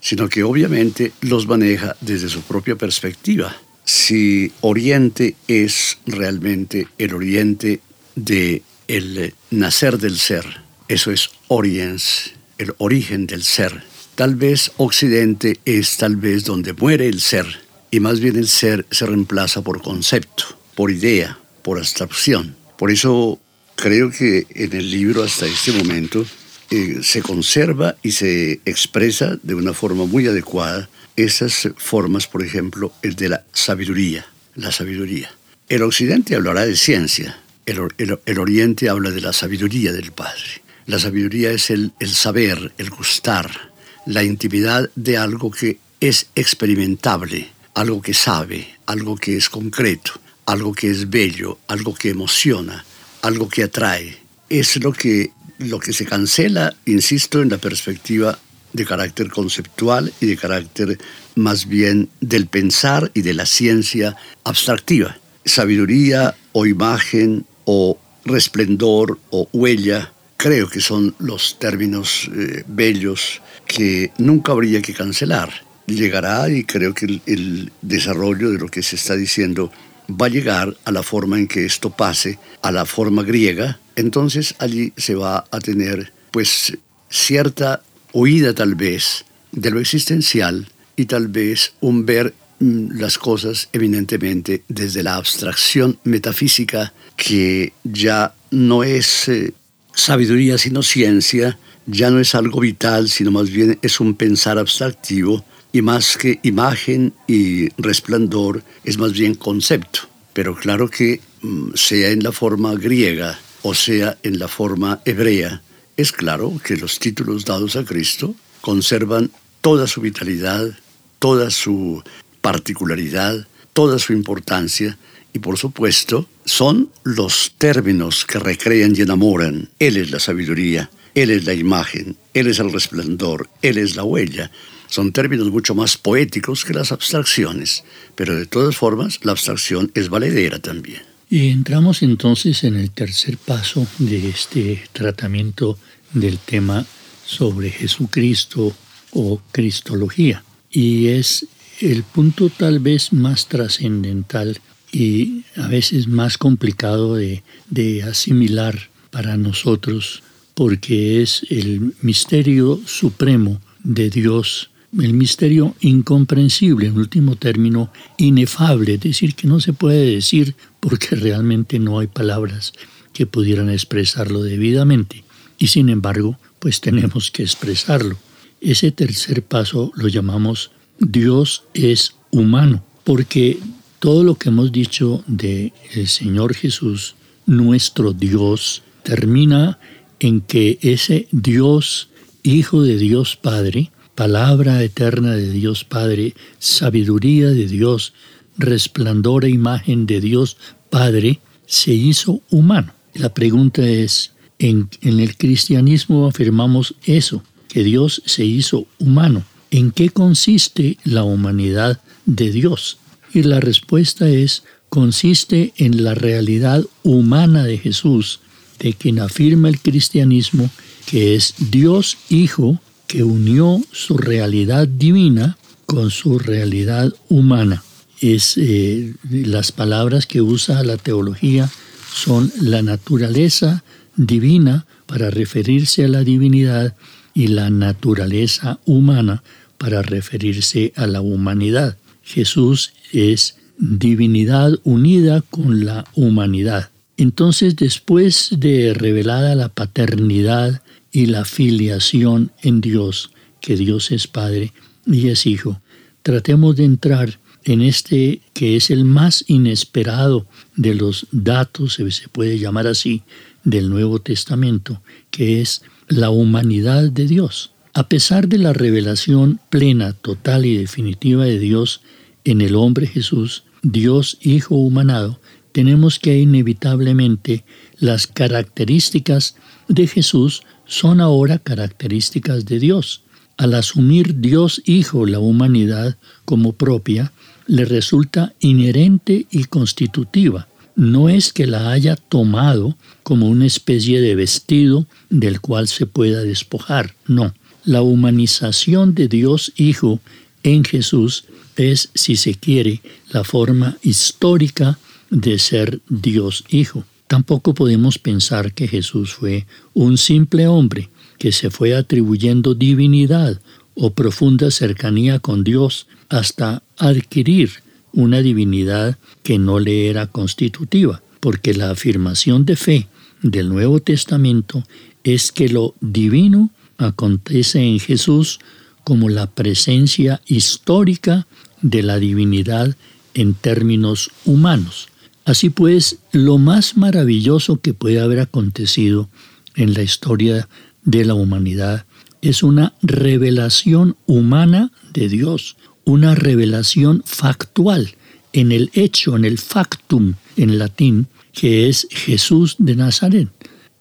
sino 0.00 0.28
que 0.28 0.42
obviamente 0.42 1.12
los 1.22 1.46
maneja 1.46 1.96
desde 2.00 2.28
su 2.28 2.42
propia 2.42 2.76
perspectiva. 2.76 3.56
Si 3.84 4.52
Oriente 4.60 5.34
es 5.48 5.98
realmente 6.06 6.86
el 6.98 7.14
Oriente 7.14 7.80
de 8.14 8.62
el 8.86 9.34
nacer 9.50 9.98
del 9.98 10.18
ser, 10.18 10.44
eso 10.88 11.10
es 11.10 11.30
Oriens, 11.48 12.32
el 12.58 12.74
origen 12.78 13.26
del 13.26 13.42
ser. 13.42 13.82
Tal 14.16 14.34
vez 14.34 14.72
Occidente 14.76 15.60
es 15.64 15.96
tal 15.96 16.16
vez 16.16 16.44
donde 16.44 16.72
muere 16.72 17.06
el 17.06 17.20
ser, 17.20 17.46
y 17.90 18.00
más 18.00 18.20
bien 18.20 18.36
el 18.36 18.48
ser 18.48 18.86
se 18.90 19.06
reemplaza 19.06 19.62
por 19.62 19.80
concepto, 19.80 20.44
por 20.74 20.90
idea, 20.90 21.38
por 21.62 21.78
abstracción. 21.78 22.56
Por 22.80 22.90
eso 22.90 23.38
creo 23.76 24.10
que 24.10 24.46
en 24.54 24.72
el 24.72 24.90
libro 24.90 25.22
hasta 25.22 25.44
este 25.44 25.70
momento 25.70 26.24
eh, 26.70 27.00
se 27.02 27.20
conserva 27.20 27.96
y 28.02 28.12
se 28.12 28.52
expresa 28.64 29.36
de 29.42 29.54
una 29.54 29.74
forma 29.74 30.06
muy 30.06 30.26
adecuada 30.26 30.88
esas 31.14 31.68
formas, 31.76 32.26
por 32.26 32.42
ejemplo, 32.42 32.90
el 33.02 33.16
de 33.16 33.28
la 33.28 33.44
sabiduría, 33.52 34.24
la 34.54 34.72
sabiduría. 34.72 35.30
El 35.68 35.82
occidente 35.82 36.34
hablará 36.34 36.64
de 36.64 36.74
ciencia, 36.74 37.42
el, 37.66 38.38
oriente 38.38 38.88
habla 38.88 39.10
de 39.10 39.20
la 39.20 39.34
sabiduría 39.34 39.92
del 39.92 40.12
Padre. 40.12 40.62
La 40.86 40.98
sabiduría 40.98 41.50
es 41.50 41.68
el, 41.68 41.92
el 42.00 42.08
saber, 42.08 42.72
el 42.78 42.88
gustar, 42.88 43.74
la 44.06 44.24
intimidad 44.24 44.88
de 44.96 45.18
algo 45.18 45.50
que 45.50 45.76
es 46.00 46.28
experimentable, 46.34 47.50
algo 47.74 48.00
que 48.00 48.14
sabe, 48.14 48.74
algo 48.86 49.16
que 49.16 49.36
es 49.36 49.50
concreto 49.50 50.12
algo 50.50 50.72
que 50.72 50.90
es 50.90 51.08
bello, 51.08 51.58
algo 51.68 51.94
que 51.94 52.10
emociona, 52.10 52.84
algo 53.22 53.48
que 53.48 53.62
atrae. 53.62 54.18
Es 54.48 54.82
lo 54.82 54.92
que, 54.92 55.30
lo 55.58 55.78
que 55.78 55.92
se 55.92 56.04
cancela, 56.04 56.74
insisto, 56.86 57.40
en 57.40 57.50
la 57.50 57.58
perspectiva 57.58 58.36
de 58.72 58.84
carácter 58.84 59.30
conceptual 59.30 60.12
y 60.20 60.26
de 60.26 60.36
carácter 60.36 60.98
más 61.36 61.68
bien 61.68 62.08
del 62.20 62.48
pensar 62.48 63.12
y 63.14 63.22
de 63.22 63.34
la 63.34 63.46
ciencia 63.46 64.16
abstractiva. 64.42 65.18
Sabiduría 65.44 66.34
o 66.50 66.66
imagen 66.66 67.46
o 67.64 67.96
resplendor 68.24 69.20
o 69.30 69.48
huella, 69.52 70.12
creo 70.36 70.68
que 70.68 70.80
son 70.80 71.14
los 71.20 71.60
términos 71.60 72.28
eh, 72.34 72.64
bellos 72.66 73.40
que 73.68 74.10
nunca 74.18 74.50
habría 74.50 74.82
que 74.82 74.94
cancelar. 74.94 75.52
Llegará 75.86 76.50
y 76.50 76.64
creo 76.64 76.92
que 76.92 77.20
el 77.26 77.72
desarrollo 77.82 78.50
de 78.50 78.58
lo 78.58 78.68
que 78.68 78.82
se 78.82 78.96
está 78.96 79.14
diciendo 79.14 79.70
va 80.10 80.26
a 80.26 80.30
llegar 80.30 80.76
a 80.84 80.92
la 80.92 81.02
forma 81.02 81.38
en 81.38 81.46
que 81.46 81.64
esto 81.64 81.90
pase, 81.90 82.38
a 82.62 82.72
la 82.72 82.84
forma 82.84 83.22
griega, 83.22 83.78
entonces 83.96 84.54
allí 84.58 84.92
se 84.96 85.14
va 85.14 85.44
a 85.50 85.58
tener 85.60 86.12
pues 86.30 86.76
cierta 87.08 87.82
oída 88.12 88.54
tal 88.54 88.74
vez 88.74 89.24
de 89.52 89.70
lo 89.70 89.80
existencial 89.80 90.68
y 90.96 91.06
tal 91.06 91.28
vez 91.28 91.74
un 91.80 92.06
ver 92.06 92.34
mm, 92.58 92.98
las 92.98 93.18
cosas 93.18 93.68
eminentemente 93.72 94.62
desde 94.68 95.02
la 95.02 95.16
abstracción 95.16 95.98
metafísica 96.04 96.92
que 97.16 97.72
ya 97.84 98.34
no 98.50 98.84
es 98.84 99.28
eh, 99.28 99.52
sabiduría 99.94 100.58
sino 100.58 100.82
ciencia, 100.82 101.58
ya 101.86 102.10
no 102.10 102.20
es 102.20 102.34
algo 102.34 102.60
vital, 102.60 103.08
sino 103.08 103.30
más 103.30 103.50
bien 103.50 103.78
es 103.82 104.00
un 104.00 104.14
pensar 104.14 104.58
abstractivo 104.58 105.44
y 105.72 105.82
más 105.82 106.16
que 106.16 106.40
imagen 106.42 107.12
y 107.26 107.68
resplandor 107.80 108.62
es 108.84 108.98
más 108.98 109.12
bien 109.12 109.34
concepto. 109.34 110.00
Pero 110.32 110.54
claro 110.54 110.88
que 110.88 111.20
mm, 111.42 111.70
sea 111.74 112.10
en 112.10 112.22
la 112.22 112.32
forma 112.32 112.74
griega 112.74 113.38
o 113.62 113.74
sea 113.74 114.16
en 114.22 114.38
la 114.38 114.48
forma 114.48 115.00
hebrea, 115.04 115.62
es 115.96 116.12
claro 116.12 116.58
que 116.64 116.76
los 116.76 116.98
títulos 116.98 117.44
dados 117.44 117.76
a 117.76 117.84
Cristo 117.84 118.34
conservan 118.60 119.30
toda 119.60 119.86
su 119.86 120.00
vitalidad, 120.00 120.78
toda 121.18 121.50
su 121.50 122.02
particularidad, 122.40 123.46
toda 123.74 123.98
su 123.98 124.12
importancia 124.12 124.96
y 125.32 125.38
por 125.38 125.58
supuesto 125.58 126.26
son 126.44 126.90
los 127.04 127.54
términos 127.58 128.24
que 128.24 128.38
recrean 128.38 128.94
y 128.96 129.02
enamoran. 129.02 129.68
Él 129.78 129.96
es 129.96 130.10
la 130.10 130.18
sabiduría, 130.18 130.90
Él 131.14 131.30
es 131.30 131.44
la 131.44 131.54
imagen, 131.54 132.16
Él 132.34 132.46
es 132.46 132.58
el 132.58 132.72
resplandor, 132.72 133.48
Él 133.62 133.78
es 133.78 133.94
la 133.94 134.04
huella. 134.04 134.50
Son 134.90 135.12
términos 135.12 135.50
mucho 135.50 135.74
más 135.74 135.96
poéticos 135.96 136.64
que 136.64 136.74
las 136.74 136.90
abstracciones, 136.90 137.84
pero 138.16 138.34
de 138.34 138.44
todas 138.44 138.76
formas 138.76 139.20
la 139.22 139.32
abstracción 139.32 139.90
es 139.94 140.08
valedera 140.08 140.58
también. 140.58 141.02
Y 141.28 141.50
entramos 141.50 142.02
entonces 142.02 142.64
en 142.64 142.74
el 142.74 142.90
tercer 142.90 143.38
paso 143.38 143.86
de 143.98 144.28
este 144.28 144.82
tratamiento 144.92 145.78
del 146.12 146.38
tema 146.38 146.84
sobre 147.24 147.70
Jesucristo 147.70 148.74
o 149.12 149.40
Cristología. 149.52 150.42
Y 150.72 151.06
es 151.06 151.46
el 151.80 152.02
punto 152.02 152.50
tal 152.50 152.80
vez 152.80 153.12
más 153.12 153.46
trascendental 153.46 154.60
y 154.92 155.44
a 155.56 155.68
veces 155.68 156.08
más 156.08 156.36
complicado 156.36 157.14
de, 157.14 157.44
de 157.68 158.02
asimilar 158.02 158.90
para 159.12 159.36
nosotros 159.36 160.24
porque 160.54 161.22
es 161.22 161.46
el 161.48 161.94
misterio 162.02 162.80
supremo 162.84 163.60
de 163.82 164.10
Dios, 164.10 164.70
el 164.98 165.14
misterio 165.14 165.74
incomprensible, 165.80 166.88
en 166.88 166.98
último 166.98 167.36
término, 167.36 167.92
inefable, 168.16 168.94
es 168.94 169.00
decir, 169.00 169.34
que 169.34 169.46
no 169.46 169.60
se 169.60 169.72
puede 169.72 170.14
decir 170.14 170.56
porque 170.80 171.08
realmente 171.16 171.78
no 171.78 171.98
hay 171.98 172.06
palabras 172.06 172.72
que 173.12 173.26
pudieran 173.26 173.70
expresarlo 173.70 174.42
debidamente. 174.42 175.24
Y 175.58 175.68
sin 175.68 175.88
embargo, 175.88 176.38
pues 176.58 176.80
tenemos 176.80 177.30
que 177.30 177.42
expresarlo. 177.42 178.16
Ese 178.60 178.90
tercer 178.90 179.42
paso 179.42 179.92
lo 179.94 180.08
llamamos 180.08 180.70
Dios 180.98 181.64
es 181.72 182.14
humano, 182.30 182.84
porque 183.04 183.58
todo 184.00 184.22
lo 184.22 184.34
que 184.34 184.50
hemos 184.50 184.70
dicho 184.70 185.24
de 185.26 185.72
el 185.94 186.08
Señor 186.08 186.54
Jesús, 186.54 187.14
nuestro 187.46 188.12
Dios, 188.12 188.82
termina 189.02 189.78
en 190.18 190.40
que 190.42 190.78
ese 190.82 191.26
Dios, 191.32 192.08
Hijo 192.42 192.82
de 192.82 192.96
Dios 192.96 193.36
Padre, 193.36 193.90
palabra 194.14 194.82
eterna 194.82 195.34
de 195.34 195.50
Dios 195.50 195.84
Padre, 195.84 196.34
sabiduría 196.58 197.48
de 197.48 197.66
Dios, 197.66 198.12
resplandor 198.58 199.44
e 199.44 199.50
imagen 199.50 200.06
de 200.06 200.20
Dios 200.20 200.56
Padre, 200.90 201.40
se 201.66 201.92
hizo 201.92 202.42
humano. 202.50 202.92
La 203.14 203.32
pregunta 203.32 203.86
es, 203.88 204.32
en, 204.58 204.88
en, 205.00 205.20
el 205.20 205.36
cristianismo 205.36 206.26
afirmamos 206.26 206.94
eso, 207.04 207.42
que 207.68 207.82
Dios 207.82 208.22
se 208.26 208.44
hizo 208.44 208.86
humano. 208.98 209.44
¿En 209.70 209.92
qué 209.92 210.10
consiste 210.10 210.98
la 211.04 211.22
humanidad 211.22 212.00
de 212.26 212.50
Dios? 212.50 212.98
Y 213.32 213.44
la 213.44 213.60
respuesta 213.60 214.28
es, 214.28 214.64
consiste 214.88 215.72
en 215.76 216.02
la 216.02 216.14
realidad 216.14 216.84
humana 217.04 217.64
de 217.64 217.78
Jesús, 217.78 218.40
de 218.80 218.92
quien 218.94 219.20
afirma 219.20 219.68
el 219.68 219.80
cristianismo 219.80 220.68
que 221.06 221.34
es 221.34 221.54
Dios 221.58 222.18
Hijo 222.28 222.80
que 223.10 223.24
unió 223.24 223.82
su 223.90 224.16
realidad 224.16 224.86
divina 224.86 225.58
con 225.84 226.12
su 226.12 226.38
realidad 226.38 227.12
humana. 227.28 227.82
Es, 228.20 228.56
eh, 228.56 229.14
las 229.28 229.72
palabras 229.72 230.26
que 230.26 230.40
usa 230.40 230.84
la 230.84 230.96
teología 230.96 231.68
son 232.14 232.52
la 232.60 232.82
naturaleza 232.82 233.82
divina 234.14 234.86
para 235.06 235.28
referirse 235.28 236.04
a 236.04 236.08
la 236.08 236.22
divinidad 236.22 236.94
y 237.34 237.48
la 237.48 237.68
naturaleza 237.68 238.78
humana 238.86 239.42
para 239.76 240.02
referirse 240.02 240.92
a 240.94 241.08
la 241.08 241.20
humanidad. 241.20 241.96
Jesús 242.22 242.92
es 243.12 243.56
divinidad 243.76 244.78
unida 244.84 245.42
con 245.50 245.84
la 245.84 246.04
humanidad. 246.14 246.90
Entonces, 247.16 247.74
después 247.74 248.50
de 248.56 248.94
revelada 248.94 249.56
la 249.56 249.68
paternidad 249.68 250.80
y 251.12 251.26
la 251.26 251.44
filiación 251.44 252.52
en 252.62 252.80
Dios, 252.80 253.32
que 253.60 253.76
Dios 253.76 254.10
es 254.10 254.26
Padre 254.26 254.72
y 255.06 255.28
es 255.28 255.46
Hijo, 255.46 255.80
tratemos 256.22 256.76
de 256.76 256.84
entrar 256.84 257.40
en 257.64 257.82
este 257.82 258.40
que 258.54 258.76
es 258.76 258.90
el 258.90 259.04
más 259.04 259.44
inesperado 259.48 260.46
de 260.76 260.94
los 260.94 261.26
datos, 261.30 261.94
se 261.94 262.28
puede 262.28 262.58
llamar 262.58 262.86
así, 262.86 263.22
del 263.64 263.90
Nuevo 263.90 264.20
Testamento, 264.20 265.02
que 265.30 265.60
es 265.60 265.82
la 266.08 266.30
humanidad 266.30 267.10
de 267.10 267.26
Dios. 267.26 267.72
A 267.92 268.08
pesar 268.08 268.48
de 268.48 268.58
la 268.58 268.72
revelación 268.72 269.60
plena, 269.68 270.12
total 270.12 270.64
y 270.64 270.76
definitiva 270.76 271.44
de 271.44 271.58
Dios 271.58 272.00
en 272.44 272.60
el 272.60 272.76
hombre 272.76 273.06
Jesús, 273.06 273.64
Dios 273.82 274.38
Hijo 274.40 274.76
humanado, 274.76 275.40
tenemos 275.72 276.18
que 276.18 276.38
inevitablemente 276.38 277.64
las 277.98 278.26
características 278.26 279.56
de 279.88 280.06
Jesús 280.06 280.62
son 280.90 281.20
ahora 281.20 281.60
características 281.60 282.66
de 282.66 282.80
Dios. 282.80 283.22
Al 283.56 283.74
asumir 283.74 284.40
Dios 284.40 284.82
Hijo 284.84 285.24
la 285.24 285.38
humanidad 285.38 286.18
como 286.44 286.72
propia, 286.72 287.32
le 287.68 287.84
resulta 287.84 288.54
inherente 288.58 289.46
y 289.52 289.64
constitutiva. 289.64 290.66
No 290.96 291.28
es 291.28 291.52
que 291.52 291.68
la 291.68 291.92
haya 291.92 292.16
tomado 292.16 292.96
como 293.22 293.48
una 293.48 293.66
especie 293.66 294.20
de 294.20 294.34
vestido 294.34 295.06
del 295.30 295.60
cual 295.60 295.86
se 295.86 296.06
pueda 296.06 296.42
despojar, 296.42 297.14
no. 297.28 297.54
La 297.84 298.02
humanización 298.02 299.14
de 299.14 299.28
Dios 299.28 299.72
Hijo 299.76 300.18
en 300.64 300.82
Jesús 300.82 301.44
es, 301.76 302.10
si 302.16 302.34
se 302.34 302.56
quiere, 302.56 303.00
la 303.30 303.44
forma 303.44 303.96
histórica 304.02 304.98
de 305.30 305.60
ser 305.60 306.00
Dios 306.08 306.64
Hijo. 306.68 307.04
Tampoco 307.30 307.74
podemos 307.74 308.18
pensar 308.18 308.74
que 308.74 308.88
Jesús 308.88 309.34
fue 309.34 309.64
un 309.94 310.18
simple 310.18 310.66
hombre 310.66 311.10
que 311.38 311.52
se 311.52 311.70
fue 311.70 311.94
atribuyendo 311.94 312.74
divinidad 312.74 313.60
o 313.94 314.10
profunda 314.10 314.72
cercanía 314.72 315.38
con 315.38 315.62
Dios 315.62 316.08
hasta 316.28 316.82
adquirir 316.98 317.84
una 318.12 318.42
divinidad 318.42 319.16
que 319.44 319.60
no 319.60 319.78
le 319.78 320.08
era 320.08 320.26
constitutiva, 320.26 321.22
porque 321.38 321.72
la 321.72 321.92
afirmación 321.92 322.64
de 322.64 322.74
fe 322.74 323.06
del 323.42 323.68
Nuevo 323.68 324.00
Testamento 324.00 324.82
es 325.22 325.52
que 325.52 325.68
lo 325.68 325.94
divino 326.00 326.70
acontece 326.98 327.80
en 327.80 328.00
Jesús 328.00 328.58
como 329.04 329.28
la 329.28 329.46
presencia 329.46 330.40
histórica 330.46 331.46
de 331.80 332.02
la 332.02 332.18
divinidad 332.18 332.96
en 333.34 333.54
términos 333.54 334.32
humanos. 334.44 335.09
Así 335.50 335.68
pues, 335.68 336.20
lo 336.30 336.58
más 336.58 336.96
maravilloso 336.96 337.80
que 337.80 337.92
puede 337.92 338.20
haber 338.20 338.38
acontecido 338.38 339.28
en 339.74 339.94
la 339.94 340.02
historia 340.04 340.68
de 341.02 341.24
la 341.24 341.34
humanidad 341.34 342.06
es 342.40 342.62
una 342.62 342.94
revelación 343.02 344.14
humana 344.26 344.92
de 345.12 345.28
Dios, 345.28 345.76
una 346.04 346.36
revelación 346.36 347.24
factual 347.26 348.14
en 348.52 348.70
el 348.70 348.92
hecho, 348.94 349.34
en 349.34 349.44
el 349.44 349.58
factum 349.58 350.34
en 350.56 350.78
latín, 350.78 351.26
que 351.52 351.88
es 351.88 352.06
Jesús 352.12 352.76
de 352.78 352.94
Nazaret, 352.94 353.48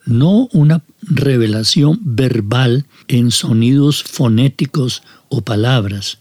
no 0.06 0.50
una 0.54 0.84
revelación 1.02 1.98
verbal 2.04 2.86
en 3.08 3.32
sonidos 3.32 4.04
fonéticos 4.04 5.02
o 5.30 5.42
palabras. 5.42 6.20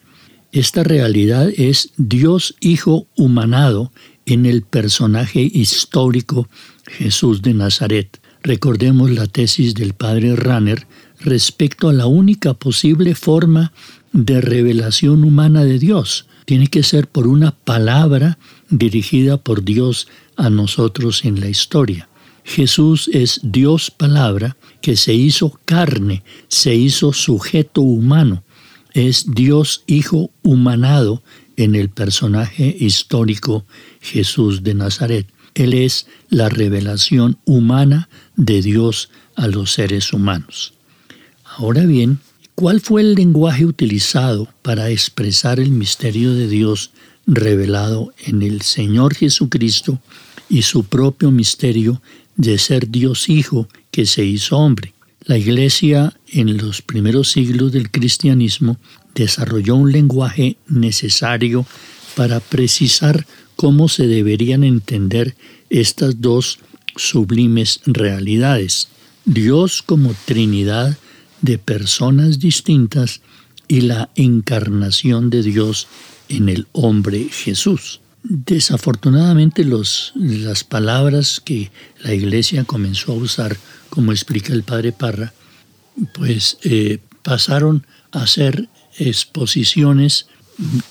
Esta 0.53 0.85
realidad 0.85 1.51
es 1.55 1.91
Dios 1.99 2.55
Hijo 2.61 3.07
humanado 3.15 3.93
en 4.29 4.45
el 4.45 4.63
personaje 4.63 5.41
histórico 5.41 6.49
Jesús 6.87 7.41
de 7.43 7.55
Nazaret. 7.55 8.21
Recordemos 8.43 9.11
la 9.11 9.27
tesis 9.27 9.75
del 9.75 9.95
padre 9.95 10.37
Ranner 10.37 10.87
respecto 11.21 11.89
a 11.89 11.95
la 11.95 12.07
única 12.07 12.55
posible 12.55 13.15
forma 13.15 13.73
de 14.13 14.41
revelación 14.41 15.25
humana 15.25 15.65
de 15.65 15.79
Dios. 15.79 16.27
Tiene 16.45 16.69
que 16.69 16.83
ser 16.83 17.09
por 17.09 17.27
una 17.27 17.53
palabra 17.53 18.39
dirigida 18.69 19.39
por 19.39 19.65
Dios 19.65 20.09
a 20.37 20.51
nosotros 20.51 21.25
en 21.25 21.41
la 21.41 21.49
historia. 21.49 22.09
Jesús 22.45 23.11
es 23.13 23.41
Dios 23.43 23.91
palabra 23.91 24.57
que 24.83 24.97
se 24.97 25.15
hizo 25.15 25.59
carne, 25.65 26.23
se 26.49 26.75
hizo 26.75 27.13
sujeto 27.13 27.81
humano. 27.81 28.45
Es 28.93 29.35
Dios 29.35 29.85
Hijo 29.87 30.31
humanado 30.43 31.23
en 31.59 31.75
el 31.75 31.91
personaje 31.91 32.75
histórico 32.79 33.67
Jesús 34.01 34.63
de 34.63 34.75
Nazaret. 34.75 35.27
Él 35.55 35.75
es 35.75 36.07
la 36.31 36.49
revelación 36.49 37.37
humana 37.45 38.09
de 38.37 38.63
Dios 38.63 39.11
a 39.35 39.49
los 39.49 39.73
seres 39.73 40.13
humanos. 40.13 40.73
Ahora 41.45 41.85
bien, 41.85 42.21
¿cuál 42.55 42.81
fue 42.81 43.03
el 43.03 43.15
lenguaje 43.15 43.67
utilizado 43.67 44.49
para 44.63 44.89
expresar 44.89 45.59
el 45.59 45.73
misterio 45.73 46.33
de 46.33 46.49
Dios 46.49 46.93
revelado 47.27 48.13
en 48.25 48.43
el 48.43 48.63
Señor 48.63 49.15
Jesucristo 49.15 50.01
y 50.49 50.63
su 50.63 50.85
propio 50.85 51.31
misterio 51.31 52.01
de 52.37 52.57
ser 52.57 52.89
Dios 52.89 53.29
Hijo 53.29 53.69
que 53.91 54.07
se 54.07 54.25
hizo 54.25 54.57
hombre. 54.57 54.95
La 55.25 55.37
Iglesia 55.37 56.15
en 56.29 56.57
los 56.57 56.81
primeros 56.81 57.33
siglos 57.33 57.73
del 57.73 57.91
cristianismo 57.91 58.79
desarrolló 59.19 59.75
un 59.77 59.93
lenguaje 59.93 60.57
necesario 60.69 61.67
para 62.15 62.41
precisar 62.41 63.27
cómo 63.57 63.89
se 63.89 64.07
deberían 64.07 64.65
entender 64.65 65.35
estas 65.69 66.21
dos 66.21 66.61
sublimes 66.97 67.81
realidades. 67.85 68.89
Dios 69.25 69.83
como 69.83 70.15
Trinidad 70.25 70.97
de 71.43 71.59
personas 71.59 72.39
distintas 72.39 73.21
y 73.67 73.83
la 73.83 74.11
encarnación 74.15 75.31
de 75.31 75.43
Dios 75.43 75.89
en 76.29 76.49
el 76.49 76.67
hombre 76.73 77.29
Jesús. 77.31 78.01
Desafortunadamente 78.23 79.65
los, 79.65 80.13
las 80.15 80.65
palabras 80.65 81.41
que 81.45 81.71
la 82.03 82.15
iglesia 82.15 82.65
comenzó 82.65 83.13
a 83.13 83.17
usar, 83.17 83.57
como 83.91 84.13
explica 84.13 84.53
el 84.53 84.63
padre 84.63 84.93
Parra, 84.93 85.33
pues 86.15 86.59
eh, 86.63 86.99
pasaron 87.23 87.87
a 88.13 88.27
ser 88.27 88.69
exposiciones 88.99 90.27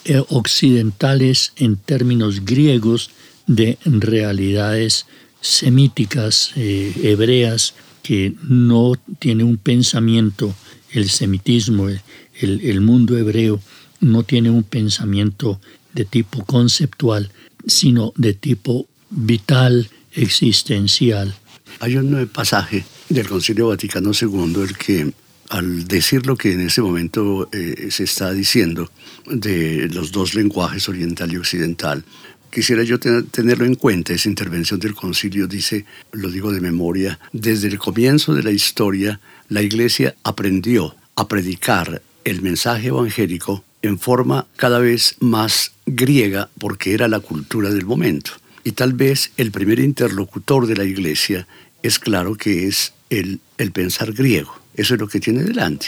eh, 0.05 0.21
occidentales 0.29 1.51
en 1.57 1.77
términos 1.77 2.45
griegos 2.45 3.11
de 3.47 3.77
realidades 3.85 5.05
semíticas, 5.41 6.51
eh, 6.55 6.93
hebreas, 7.03 7.73
que 8.01 8.33
no 8.43 8.93
tiene 9.19 9.43
un 9.43 9.57
pensamiento, 9.57 10.55
el 10.91 11.09
semitismo, 11.09 11.89
el, 11.89 12.01
el 12.41 12.81
mundo 12.81 13.17
hebreo, 13.17 13.59
no 13.99 14.23
tiene 14.23 14.49
un 14.49 14.63
pensamiento 14.63 15.59
de 15.93 16.05
tipo 16.05 16.45
conceptual, 16.45 17.31
sino 17.65 18.13
de 18.15 18.33
tipo 18.33 18.87
vital, 19.09 19.89
existencial. 20.13 21.35
Hay 21.79 21.97
un 21.97 22.27
pasaje 22.27 22.85
del 23.09 23.27
Concilio 23.27 23.67
Vaticano 23.67 24.11
II 24.19 24.61
el 24.61 24.77
que 24.77 25.11
al 25.49 25.87
decir 25.87 26.25
lo 26.25 26.35
que 26.35 26.53
en 26.53 26.61
ese 26.61 26.81
momento 26.81 27.49
eh, 27.51 27.87
se 27.89 28.03
está 28.03 28.33
diciendo 28.33 28.91
de 29.25 29.89
los 29.89 30.11
dos 30.11 30.33
lenguajes 30.33 30.89
oriental 30.89 31.31
y 31.31 31.37
occidental, 31.37 32.03
quisiera 32.49 32.83
yo 32.83 32.99
tenerlo 32.99 33.65
en 33.65 33.75
cuenta. 33.75 34.13
Esa 34.13 34.29
intervención 34.29 34.79
del 34.79 34.95
concilio 34.95 35.47
dice, 35.47 35.85
lo 36.11 36.29
digo 36.29 36.51
de 36.51 36.61
memoria, 36.61 37.19
desde 37.33 37.67
el 37.67 37.79
comienzo 37.79 38.33
de 38.33 38.43
la 38.43 38.51
historia, 38.51 39.19
la 39.49 39.61
Iglesia 39.61 40.15
aprendió 40.23 40.95
a 41.15 41.27
predicar 41.27 42.01
el 42.23 42.41
mensaje 42.41 42.87
evangélico 42.87 43.63
en 43.81 43.99
forma 43.99 44.47
cada 44.55 44.79
vez 44.79 45.15
más 45.19 45.71
griega 45.85 46.49
porque 46.59 46.93
era 46.93 47.07
la 47.07 47.19
cultura 47.19 47.69
del 47.69 47.85
momento. 47.85 48.31
Y 48.63 48.73
tal 48.73 48.93
vez 48.93 49.31
el 49.37 49.51
primer 49.51 49.79
interlocutor 49.79 50.67
de 50.67 50.75
la 50.75 50.83
Iglesia 50.83 51.47
es 51.83 51.99
claro 51.99 52.35
que 52.35 52.67
es 52.67 52.93
el, 53.09 53.39
el 53.57 53.71
pensar 53.71 54.11
griego. 54.11 54.59
Eso 54.77 54.93
es 54.93 54.99
lo 54.99 55.07
que 55.07 55.19
tiene 55.19 55.43
delante. 55.43 55.87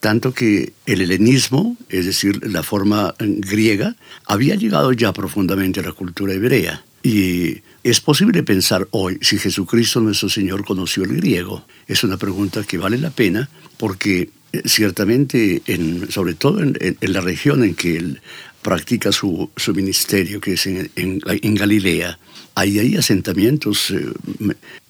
Tanto 0.00 0.32
que 0.32 0.72
el 0.86 1.02
helenismo, 1.02 1.76
es 1.90 2.06
decir, 2.06 2.44
la 2.46 2.62
forma 2.62 3.14
griega, 3.18 3.96
había 4.24 4.54
llegado 4.54 4.92
ya 4.92 5.12
profundamente 5.12 5.80
a 5.80 5.82
la 5.82 5.92
cultura 5.92 6.32
hebrea. 6.32 6.82
Y 7.02 7.58
es 7.84 8.00
posible 8.00 8.42
pensar 8.42 8.88
hoy 8.92 9.18
si 9.20 9.38
Jesucristo 9.38 10.00
nuestro 10.00 10.30
Señor 10.30 10.64
conoció 10.64 11.04
el 11.04 11.16
griego. 11.16 11.66
Es 11.86 12.02
una 12.02 12.16
pregunta 12.16 12.64
que 12.64 12.78
vale 12.78 12.96
la 12.96 13.10
pena 13.10 13.50
porque 13.76 14.30
eh, 14.52 14.62
ciertamente, 14.64 15.62
en, 15.66 16.10
sobre 16.10 16.34
todo 16.34 16.60
en, 16.60 16.96
la 17.00 17.20
región 17.20 17.62
en 17.62 17.74
que 17.74 17.96
él 17.96 18.20
practica 18.62 19.12
su, 19.12 19.50
su 19.56 19.74
ministerio, 19.74 20.40
que 20.40 20.54
es 20.54 20.66
en, 20.66 20.90
en 20.96 21.54
Galilea, 21.54 22.18
ahí 22.54 22.78
hay 22.78 22.96
asentamientos 22.96 23.90
eh, 23.90 24.12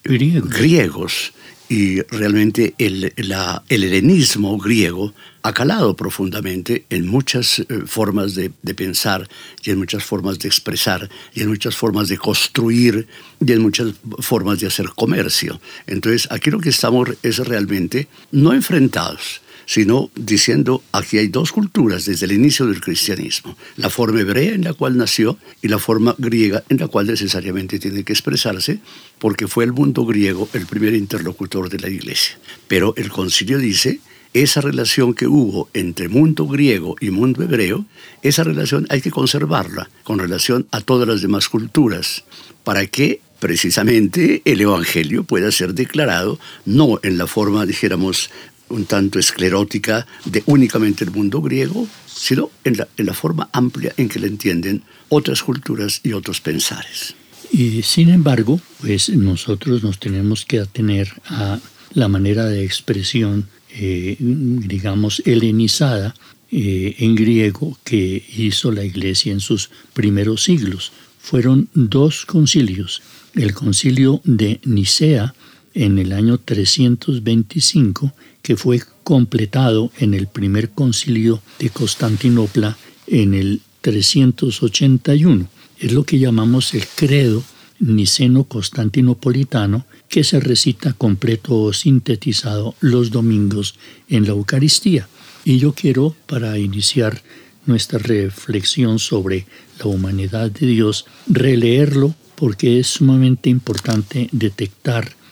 griegos 0.05 1.33
y 1.71 2.03
realmente 2.03 2.75
el, 2.79 3.13
la, 3.17 3.63
el, 3.69 3.85
helenismo 3.85 4.59
griego 4.59 5.15
ha 5.43 5.53
calado 5.53 5.95
profundamente 5.95 6.85
en 6.91 7.07
muchas 7.07 7.61
eh, 7.61 7.65
formas 7.87 8.35
de, 8.35 8.51
de, 8.61 8.75
pensar 8.75 9.29
y 9.63 9.71
en 9.71 9.79
muchas 9.79 10.03
formas 10.03 10.41
de 10.41 10.49
expresar 10.49 11.09
y 11.33 11.43
en 11.43 11.49
muchas 11.49 11.77
formas 11.77 12.09
de 12.09 12.19
construir 12.19 13.07
y 13.39 13.53
en 13.53 13.63
muchas 13.63 13.95
formas 14.19 14.59
de 14.59 14.67
hacer 14.67 14.89
comercio. 14.97 15.61
Entonces 15.87 16.27
aquí 16.33 16.51
lo 16.51 16.59
que 16.59 16.71
estamos 16.71 17.09
es 17.23 17.39
realmente 17.39 18.09
no 18.33 18.53
enfrentados, 18.53 19.41
sino 19.71 20.11
diciendo 20.17 20.83
aquí 20.91 21.19
hay 21.19 21.29
dos 21.29 21.53
culturas 21.53 22.05
desde 22.05 22.27
el 22.27 22.33
inicio 22.33 22.67
del 22.67 22.81
cristianismo, 22.81 23.57
la 23.77 23.89
forma 23.89 24.21
hebrea 24.21 24.53
en 24.53 24.65
la 24.65 24.73
cual 24.73 24.97
nació 24.97 25.39
y 25.63 25.69
la 25.69 25.79
forma 25.79 26.17
griega 26.19 26.65
en 26.69 26.79
la 26.79 26.89
cual 26.89 27.07
necesariamente 27.07 27.79
tiene 27.79 28.03
que 28.03 28.13
expresarse, 28.13 28.81
porque 29.21 29.47
fue 29.47 29.63
el 29.63 29.73
mundo 29.73 30.05
griego 30.05 30.49
el 30.55 30.67
primer 30.67 30.95
interlocutor 30.95 31.69
de 31.71 31.79
la 31.79 31.89
iglesia. 31.89 32.37
Pero 32.67 32.95
el 32.97 33.11
concilio 33.11 33.59
dice, 33.59 34.01
esa 34.35 34.61
relación 34.61 35.15
que 35.15 35.29
hubo 35.29 35.69
entre 35.73 36.09
mundo 36.09 36.49
griego 36.49 36.97
y 37.01 37.11
mundo 37.11 37.45
hebreo, 37.45 37.87
esa 38.23 38.43
relación 38.43 38.89
hay 38.91 39.01
que 39.01 39.13
conservarla 39.13 39.89
con 40.03 40.19
relación 40.19 40.67
a 40.73 40.81
todas 40.81 41.07
las 41.07 41.23
demás 41.23 41.49
culturas, 41.49 42.25
para 42.65 42.89
que 42.89 43.21
precisamente 43.39 44.43
el 44.45 44.61
Evangelio 44.61 45.23
pueda 45.23 45.51
ser 45.53 45.75
declarado 45.75 46.41
no 46.67 46.99
en 47.05 47.19
la 47.19 47.27
forma, 47.29 47.65
dijéramos, 47.67 48.31
un 48.71 48.87
tanto 48.87 49.19
esclerótica 49.19 50.07
de 50.25 50.43
únicamente 50.47 51.05
el 51.05 51.11
mundo 51.11 51.41
griego, 51.43 51.87
sino 52.07 52.51
en 52.65 52.77
la, 52.77 53.15
forma 53.15 53.49
amplia 53.53 53.93
en 53.97 54.09
que 54.09 54.19
le 54.19 54.29
entienden 54.29 54.83
otras 55.09 55.43
culturas 55.43 56.01
y 56.03 56.13
otros 56.13 56.41
pensares. 56.41 57.15
Y 57.53 57.83
sin 57.83 58.11
embargo, 58.11 58.61
pues 58.81 59.09
nosotros 59.09 59.83
nos 59.83 59.99
tenemos 59.99 60.45
que 60.45 60.61
atener 60.61 61.13
a 61.27 61.59
la 61.93 62.09
manera 62.09 62.45
de 62.47 62.65
expresión, 62.65 63.49
eh, 63.71 64.17
digamos, 64.19 65.23
helenizada 65.27 66.15
eh, 66.53 66.97
en 66.99 67.15
griego 67.15 67.77
que 67.85 68.25
hizo 68.37 68.71
la 68.71 68.85
iglesia 68.85 69.33
en 69.33 69.41
sus 69.41 69.71
primeros 69.93 70.45
siglos. 70.45 70.93
Fueron 71.21 71.69
dos 71.75 72.25
concilios, 72.25 73.03
el 73.35 73.53
concilio 73.55 74.21
de 74.25 74.61
Nicea 74.65 75.35
en 75.75 75.99
el 75.99 76.13
año 76.13 76.39
325 76.39 78.13
que 78.43 78.57
fue 78.57 78.83
completado 79.05 79.93
en 79.99 80.15
el 80.15 80.27
primer 80.27 80.71
concilio 80.71 81.43
de 81.59 81.71
Constantinopla 81.71 82.77
en 83.07 83.35
el 83.35 83.61
381. 83.81 85.49
Es 85.79 85.93
lo 85.93 86.05
que 86.05 86.19
llamamos 86.19 86.75
el 86.75 86.87
credo 86.87 87.43
niceno-constantinopolitano 87.81 89.87
que 90.09 90.25
se 90.25 90.41
recita 90.41 90.93
completo 90.93 91.57
o 91.57 91.73
sintetizado 91.73 92.75
los 92.81 93.11
domingos 93.11 93.77
en 94.09 94.25
la 94.25 94.31
Eucaristía. 94.31 95.09
Y 95.45 95.59
yo 95.59 95.73
quiero, 95.73 96.15
para 96.27 96.59
iniciar 96.59 97.23
nuestra 97.65 97.99
reflexión 97.99 98.99
sobre 98.99 99.47
la 99.79 99.87
humanidad 99.87 100.51
de 100.51 100.67
Dios, 100.67 101.07
releerlo 101.27 102.15
porque 102.35 102.79
es 102.79 102.89
sumamente 102.89 103.49
importante 103.49 104.29
detectar 104.33 105.17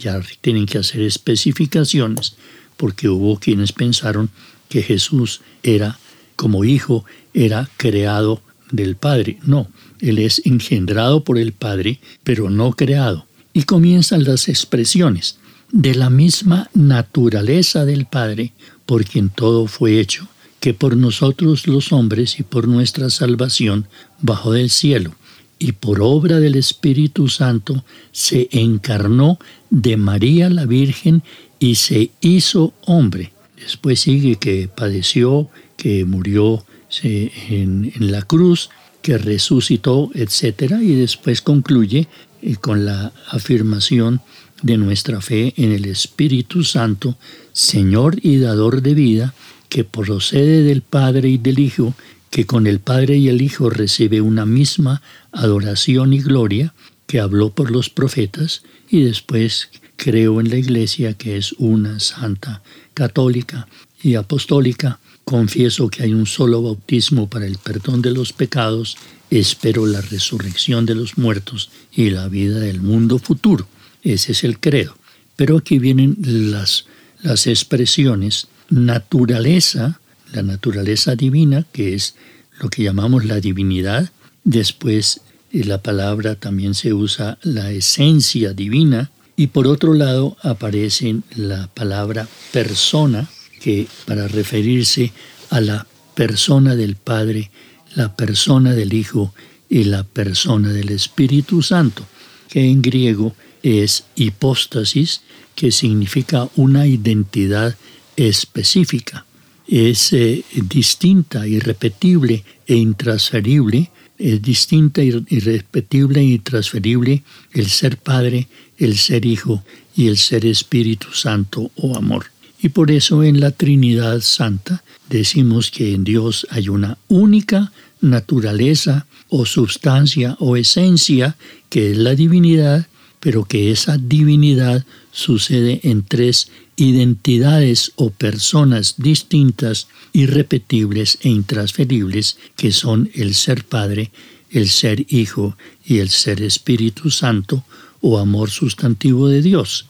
ya 0.00 0.20
tienen 0.40 0.66
que 0.66 0.78
hacer 0.78 1.02
especificaciones 1.02 2.34
porque 2.76 3.08
hubo 3.08 3.38
quienes 3.38 3.72
pensaron 3.72 4.30
que 4.68 4.82
Jesús 4.82 5.42
era 5.62 5.98
como 6.34 6.64
hijo, 6.64 7.04
era 7.34 7.68
creado 7.76 8.42
del 8.72 8.96
Padre. 8.96 9.38
No, 9.42 9.68
Él 10.00 10.18
es 10.18 10.42
engendrado 10.46 11.22
por 11.22 11.38
el 11.38 11.52
Padre, 11.52 12.00
pero 12.24 12.48
no 12.48 12.72
creado. 12.72 13.26
Y 13.52 13.64
comienzan 13.64 14.24
las 14.24 14.48
expresiones 14.48 15.38
de 15.70 15.94
la 15.94 16.08
misma 16.08 16.70
naturaleza 16.72 17.84
del 17.84 18.06
Padre, 18.06 18.52
por 18.86 19.04
quien 19.04 19.28
todo 19.28 19.66
fue 19.66 20.00
hecho, 20.00 20.26
que 20.60 20.72
por 20.72 20.96
nosotros 20.96 21.66
los 21.66 21.92
hombres 21.92 22.40
y 22.40 22.42
por 22.42 22.66
nuestra 22.66 23.10
salvación 23.10 23.86
bajo 24.20 24.52
del 24.52 24.70
cielo 24.70 25.14
y 25.60 25.72
por 25.72 26.00
obra 26.00 26.40
del 26.40 26.56
Espíritu 26.56 27.28
Santo 27.28 27.84
se 28.10 28.48
encarnó 28.50 29.38
de 29.68 29.96
María 29.98 30.48
la 30.48 30.64
Virgen 30.64 31.22
y 31.60 31.74
se 31.76 32.10
hizo 32.22 32.72
hombre. 32.86 33.32
Después 33.56 34.00
sigue 34.00 34.36
que 34.36 34.68
padeció, 34.74 35.50
que 35.76 36.06
murió 36.06 36.64
en, 37.02 37.92
la 37.98 38.22
cruz, 38.22 38.70
que 39.02 39.18
resucitó, 39.18 40.10
etc. 40.14 40.76
Y 40.80 40.94
después 40.94 41.42
concluye 41.42 42.08
eh, 42.42 42.56
con 42.56 42.86
la 42.86 43.12
afirmación 43.28 44.22
de 44.62 44.78
nuestra 44.78 45.20
fe 45.20 45.52
en 45.58 45.72
el 45.72 45.84
Espíritu 45.84 46.64
Santo, 46.64 47.16
Señor 47.52 48.16
y 48.22 48.38
dador 48.38 48.80
de 48.80 48.94
vida, 48.94 49.34
que 49.68 49.84
procede 49.84 50.62
del 50.62 50.80
Padre 50.80 51.28
y 51.28 51.38
del 51.38 51.58
Hijo, 51.58 51.94
que 52.30 52.46
con 52.46 52.66
el 52.66 52.80
Padre 52.80 53.16
y 53.16 53.28
el 53.28 53.42
Hijo 53.42 53.70
recibe 53.70 54.20
una 54.20 54.46
misma 54.46 55.02
adoración 55.32 56.12
y 56.12 56.20
gloria, 56.20 56.74
que 57.06 57.20
habló 57.20 57.50
por 57.50 57.70
los 57.70 57.90
profetas, 57.90 58.62
y 58.88 59.02
después 59.02 59.68
creo 59.96 60.40
en 60.40 60.48
la 60.48 60.56
Iglesia 60.56 61.14
que 61.14 61.36
es 61.36 61.52
una 61.58 62.00
santa, 62.00 62.62
católica 62.94 63.68
y 64.02 64.14
apostólica, 64.14 65.00
confieso 65.24 65.88
que 65.88 66.02
hay 66.04 66.14
un 66.14 66.26
solo 66.26 66.62
bautismo 66.62 67.28
para 67.28 67.46
el 67.46 67.58
perdón 67.58 68.02
de 68.02 68.12
los 68.12 68.32
pecados, 68.32 68.96
espero 69.30 69.86
la 69.86 70.00
resurrección 70.00 70.86
de 70.86 70.94
los 70.94 71.18
muertos 71.18 71.70
y 71.92 72.10
la 72.10 72.28
vida 72.28 72.58
del 72.58 72.80
mundo 72.80 73.18
futuro. 73.18 73.68
Ese 74.02 74.32
es 74.32 74.44
el 74.44 74.58
credo. 74.58 74.96
Pero 75.36 75.58
aquí 75.58 75.78
vienen 75.78 76.16
las, 76.50 76.86
las 77.22 77.46
expresiones 77.46 78.48
naturaleza, 78.70 80.00
la 80.32 80.42
naturaleza 80.42 81.16
divina, 81.16 81.64
que 81.72 81.94
es 81.94 82.14
lo 82.60 82.68
que 82.68 82.82
llamamos 82.82 83.24
la 83.24 83.40
divinidad. 83.40 84.10
Después 84.44 85.20
la 85.52 85.82
palabra 85.82 86.36
también 86.36 86.74
se 86.74 86.92
usa 86.92 87.38
la 87.42 87.70
esencia 87.70 88.52
divina. 88.52 89.10
Y 89.36 89.48
por 89.48 89.66
otro 89.66 89.94
lado 89.94 90.36
aparece 90.42 91.16
la 91.34 91.68
palabra 91.68 92.28
persona, 92.52 93.28
que 93.60 93.86
para 94.04 94.28
referirse 94.28 95.12
a 95.50 95.60
la 95.60 95.86
persona 96.14 96.76
del 96.76 96.96
Padre, 96.96 97.50
la 97.94 98.14
persona 98.14 98.72
del 98.72 98.92
Hijo 98.92 99.34
y 99.68 99.84
la 99.84 100.04
persona 100.04 100.68
del 100.70 100.90
Espíritu 100.90 101.62
Santo, 101.62 102.06
que 102.48 102.68
en 102.68 102.82
griego 102.82 103.34
es 103.62 104.04
hipóstasis, 104.14 105.22
que 105.54 105.72
significa 105.72 106.48
una 106.56 106.86
identidad 106.86 107.76
específica. 108.16 109.24
Es 109.70 110.12
eh, 110.12 110.44
distinta, 110.52 111.46
irrepetible 111.46 112.42
e 112.66 112.74
intransferible, 112.74 113.88
es 114.18 114.42
distinta, 114.42 115.00
irrepetible 115.00 116.20
e 116.20 116.24
intransferible 116.24 117.22
el 117.52 117.66
ser 117.70 117.96
Padre, 117.96 118.48
el 118.78 118.98
ser 118.98 119.24
Hijo 119.24 119.62
y 119.94 120.08
el 120.08 120.18
ser 120.18 120.44
Espíritu 120.44 121.12
Santo 121.12 121.70
o 121.76 121.96
amor. 121.96 122.26
Y 122.60 122.70
por 122.70 122.90
eso 122.90 123.22
en 123.22 123.38
la 123.38 123.52
Trinidad 123.52 124.20
Santa 124.22 124.82
decimos 125.08 125.70
que 125.70 125.94
en 125.94 126.02
Dios 126.02 126.48
hay 126.50 126.68
una 126.68 126.98
única 127.08 127.72
naturaleza 128.00 129.06
o 129.28 129.46
sustancia 129.46 130.36
o 130.40 130.56
esencia 130.56 131.36
que 131.68 131.92
es 131.92 131.96
la 131.96 132.16
divinidad, 132.16 132.88
pero 133.20 133.44
que 133.44 133.70
esa 133.70 133.98
divinidad 133.98 134.84
sucede 135.12 135.80
en 135.84 136.02
tres 136.02 136.50
identidades 136.76 137.92
o 137.96 138.10
personas 138.10 138.94
distintas, 138.96 139.88
irrepetibles 140.12 141.18
e 141.20 141.28
intransferibles, 141.28 142.38
que 142.56 142.72
son 142.72 143.10
el 143.14 143.34
ser 143.34 143.64
Padre, 143.64 144.10
el 144.50 144.68
ser 144.68 145.04
Hijo 145.12 145.56
y 145.84 145.98
el 145.98 146.08
ser 146.08 146.42
Espíritu 146.42 147.10
Santo 147.10 147.64
o 148.00 148.18
amor 148.18 148.50
sustantivo 148.50 149.28
de 149.28 149.42
Dios. 149.42 149.86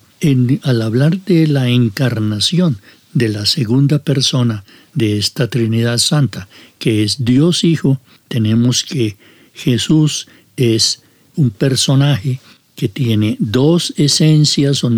Al 0.62 0.82
hablar 0.82 1.24
de 1.24 1.46
la 1.46 1.68
encarnación 1.68 2.78
de 3.14 3.28
la 3.28 3.46
segunda 3.46 4.00
persona 4.00 4.64
de 4.92 5.18
esta 5.18 5.48
Trinidad 5.48 5.98
Santa, 5.98 6.48
que 6.78 7.04
es 7.04 7.24
Dios 7.24 7.64
Hijo, 7.64 8.00
tenemos 8.28 8.84
que 8.84 9.16
Jesús 9.54 10.26
es 10.56 11.02
un 11.36 11.50
personaje 11.50 12.40
que 12.80 12.88
tiene 12.88 13.36
dos 13.40 13.92
esencias 13.98 14.84
o 14.84 14.90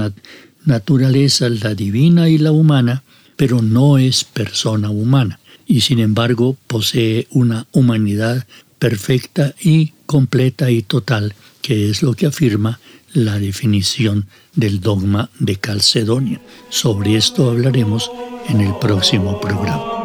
naturalezas, 0.64 1.64
la 1.64 1.74
divina 1.74 2.28
y 2.28 2.38
la 2.38 2.52
humana, 2.52 3.02
pero 3.34 3.60
no 3.60 3.98
es 3.98 4.22
persona 4.22 4.90
humana 4.90 5.40
y 5.66 5.80
sin 5.80 5.98
embargo 5.98 6.56
posee 6.68 7.26
una 7.30 7.66
humanidad 7.72 8.46
perfecta 8.78 9.56
y 9.60 9.94
completa 10.06 10.70
y 10.70 10.82
total, 10.82 11.34
que 11.60 11.90
es 11.90 12.04
lo 12.04 12.14
que 12.14 12.26
afirma 12.26 12.78
la 13.14 13.40
definición 13.40 14.26
del 14.54 14.80
dogma 14.80 15.30
de 15.40 15.56
Calcedonia. 15.56 16.40
Sobre 16.70 17.16
esto 17.16 17.50
hablaremos 17.50 18.12
en 18.48 18.60
el 18.60 18.76
próximo 18.80 19.40
programa. 19.40 20.01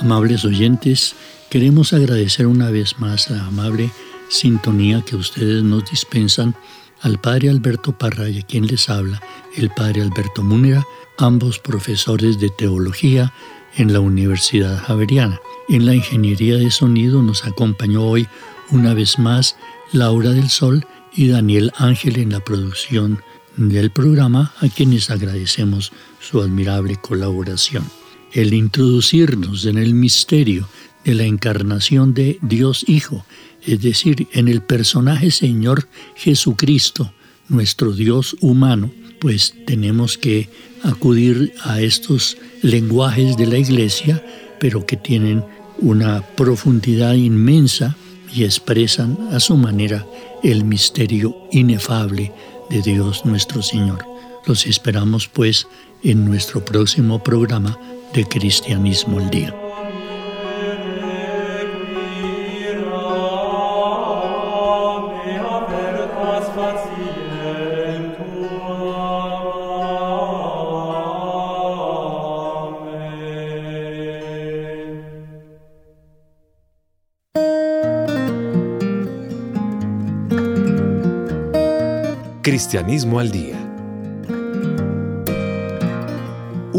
Amables 0.00 0.46
oyentes, 0.46 1.14
queremos 1.50 1.92
agradecer 1.92 2.46
una 2.46 2.70
vez 2.70 2.98
más 2.98 3.28
la 3.28 3.44
amable 3.44 3.90
sintonía 4.30 5.02
que 5.02 5.14
ustedes 5.14 5.62
nos 5.62 5.90
dispensan 5.90 6.54
al 7.02 7.20
Padre 7.20 7.50
Alberto 7.50 7.92
Parra 7.92 8.30
y 8.30 8.38
a 8.38 8.42
quien 8.42 8.66
les 8.66 8.88
habla, 8.88 9.20
el 9.58 9.68
Padre 9.68 10.00
Alberto 10.00 10.42
Múnera, 10.42 10.86
ambos 11.18 11.58
profesores 11.58 12.40
de 12.40 12.48
teología 12.48 13.34
en 13.76 13.92
la 13.92 14.00
Universidad 14.00 14.78
Javeriana. 14.78 15.38
En 15.68 15.84
la 15.84 15.94
ingeniería 15.94 16.56
de 16.56 16.70
sonido 16.70 17.20
nos 17.20 17.44
acompañó 17.44 18.02
hoy 18.04 18.26
una 18.70 18.94
vez 18.94 19.18
más 19.18 19.56
Laura 19.92 20.30
del 20.30 20.48
Sol 20.48 20.86
y 21.12 21.28
Daniel 21.28 21.72
Ángel 21.76 22.18
en 22.18 22.32
la 22.32 22.40
producción 22.40 23.20
del 23.58 23.90
programa, 23.90 24.54
a 24.62 24.68
quienes 24.68 25.10
agradecemos 25.10 25.92
su 26.20 26.40
admirable 26.40 26.96
colaboración. 26.96 27.84
El 28.32 28.54
introducirnos 28.54 29.66
en 29.66 29.78
el 29.78 29.94
misterio 29.94 30.68
de 31.04 31.14
la 31.14 31.24
encarnación 31.24 32.14
de 32.14 32.38
Dios 32.42 32.84
Hijo, 32.86 33.24
es 33.66 33.80
decir, 33.80 34.28
en 34.32 34.48
el 34.48 34.62
personaje 34.62 35.30
Señor 35.30 35.88
Jesucristo, 36.14 37.12
nuestro 37.48 37.92
Dios 37.92 38.36
humano, 38.40 38.90
pues 39.20 39.54
tenemos 39.66 40.16
que 40.16 40.48
acudir 40.82 41.52
a 41.62 41.80
estos 41.80 42.38
lenguajes 42.62 43.36
de 43.36 43.46
la 43.46 43.58
iglesia, 43.58 44.24
pero 44.60 44.86
que 44.86 44.96
tienen 44.96 45.44
una 45.78 46.22
profundidad 46.22 47.14
inmensa 47.14 47.96
y 48.32 48.44
expresan 48.44 49.18
a 49.32 49.40
su 49.40 49.56
manera 49.56 50.06
el 50.42 50.64
misterio 50.64 51.36
inefable 51.50 52.32
de 52.70 52.80
Dios 52.82 53.24
nuestro 53.24 53.62
Señor. 53.62 54.04
Los 54.46 54.66
esperamos 54.66 55.28
pues 55.28 55.66
en 56.02 56.24
nuestro 56.24 56.64
próximo 56.64 57.22
programa 57.22 57.78
de 58.12 58.24
Cristianismo 58.26 59.18
al 59.18 59.30
Día. 59.30 59.54
Cristianismo 82.42 83.20
al 83.20 83.30
Día. 83.30 83.69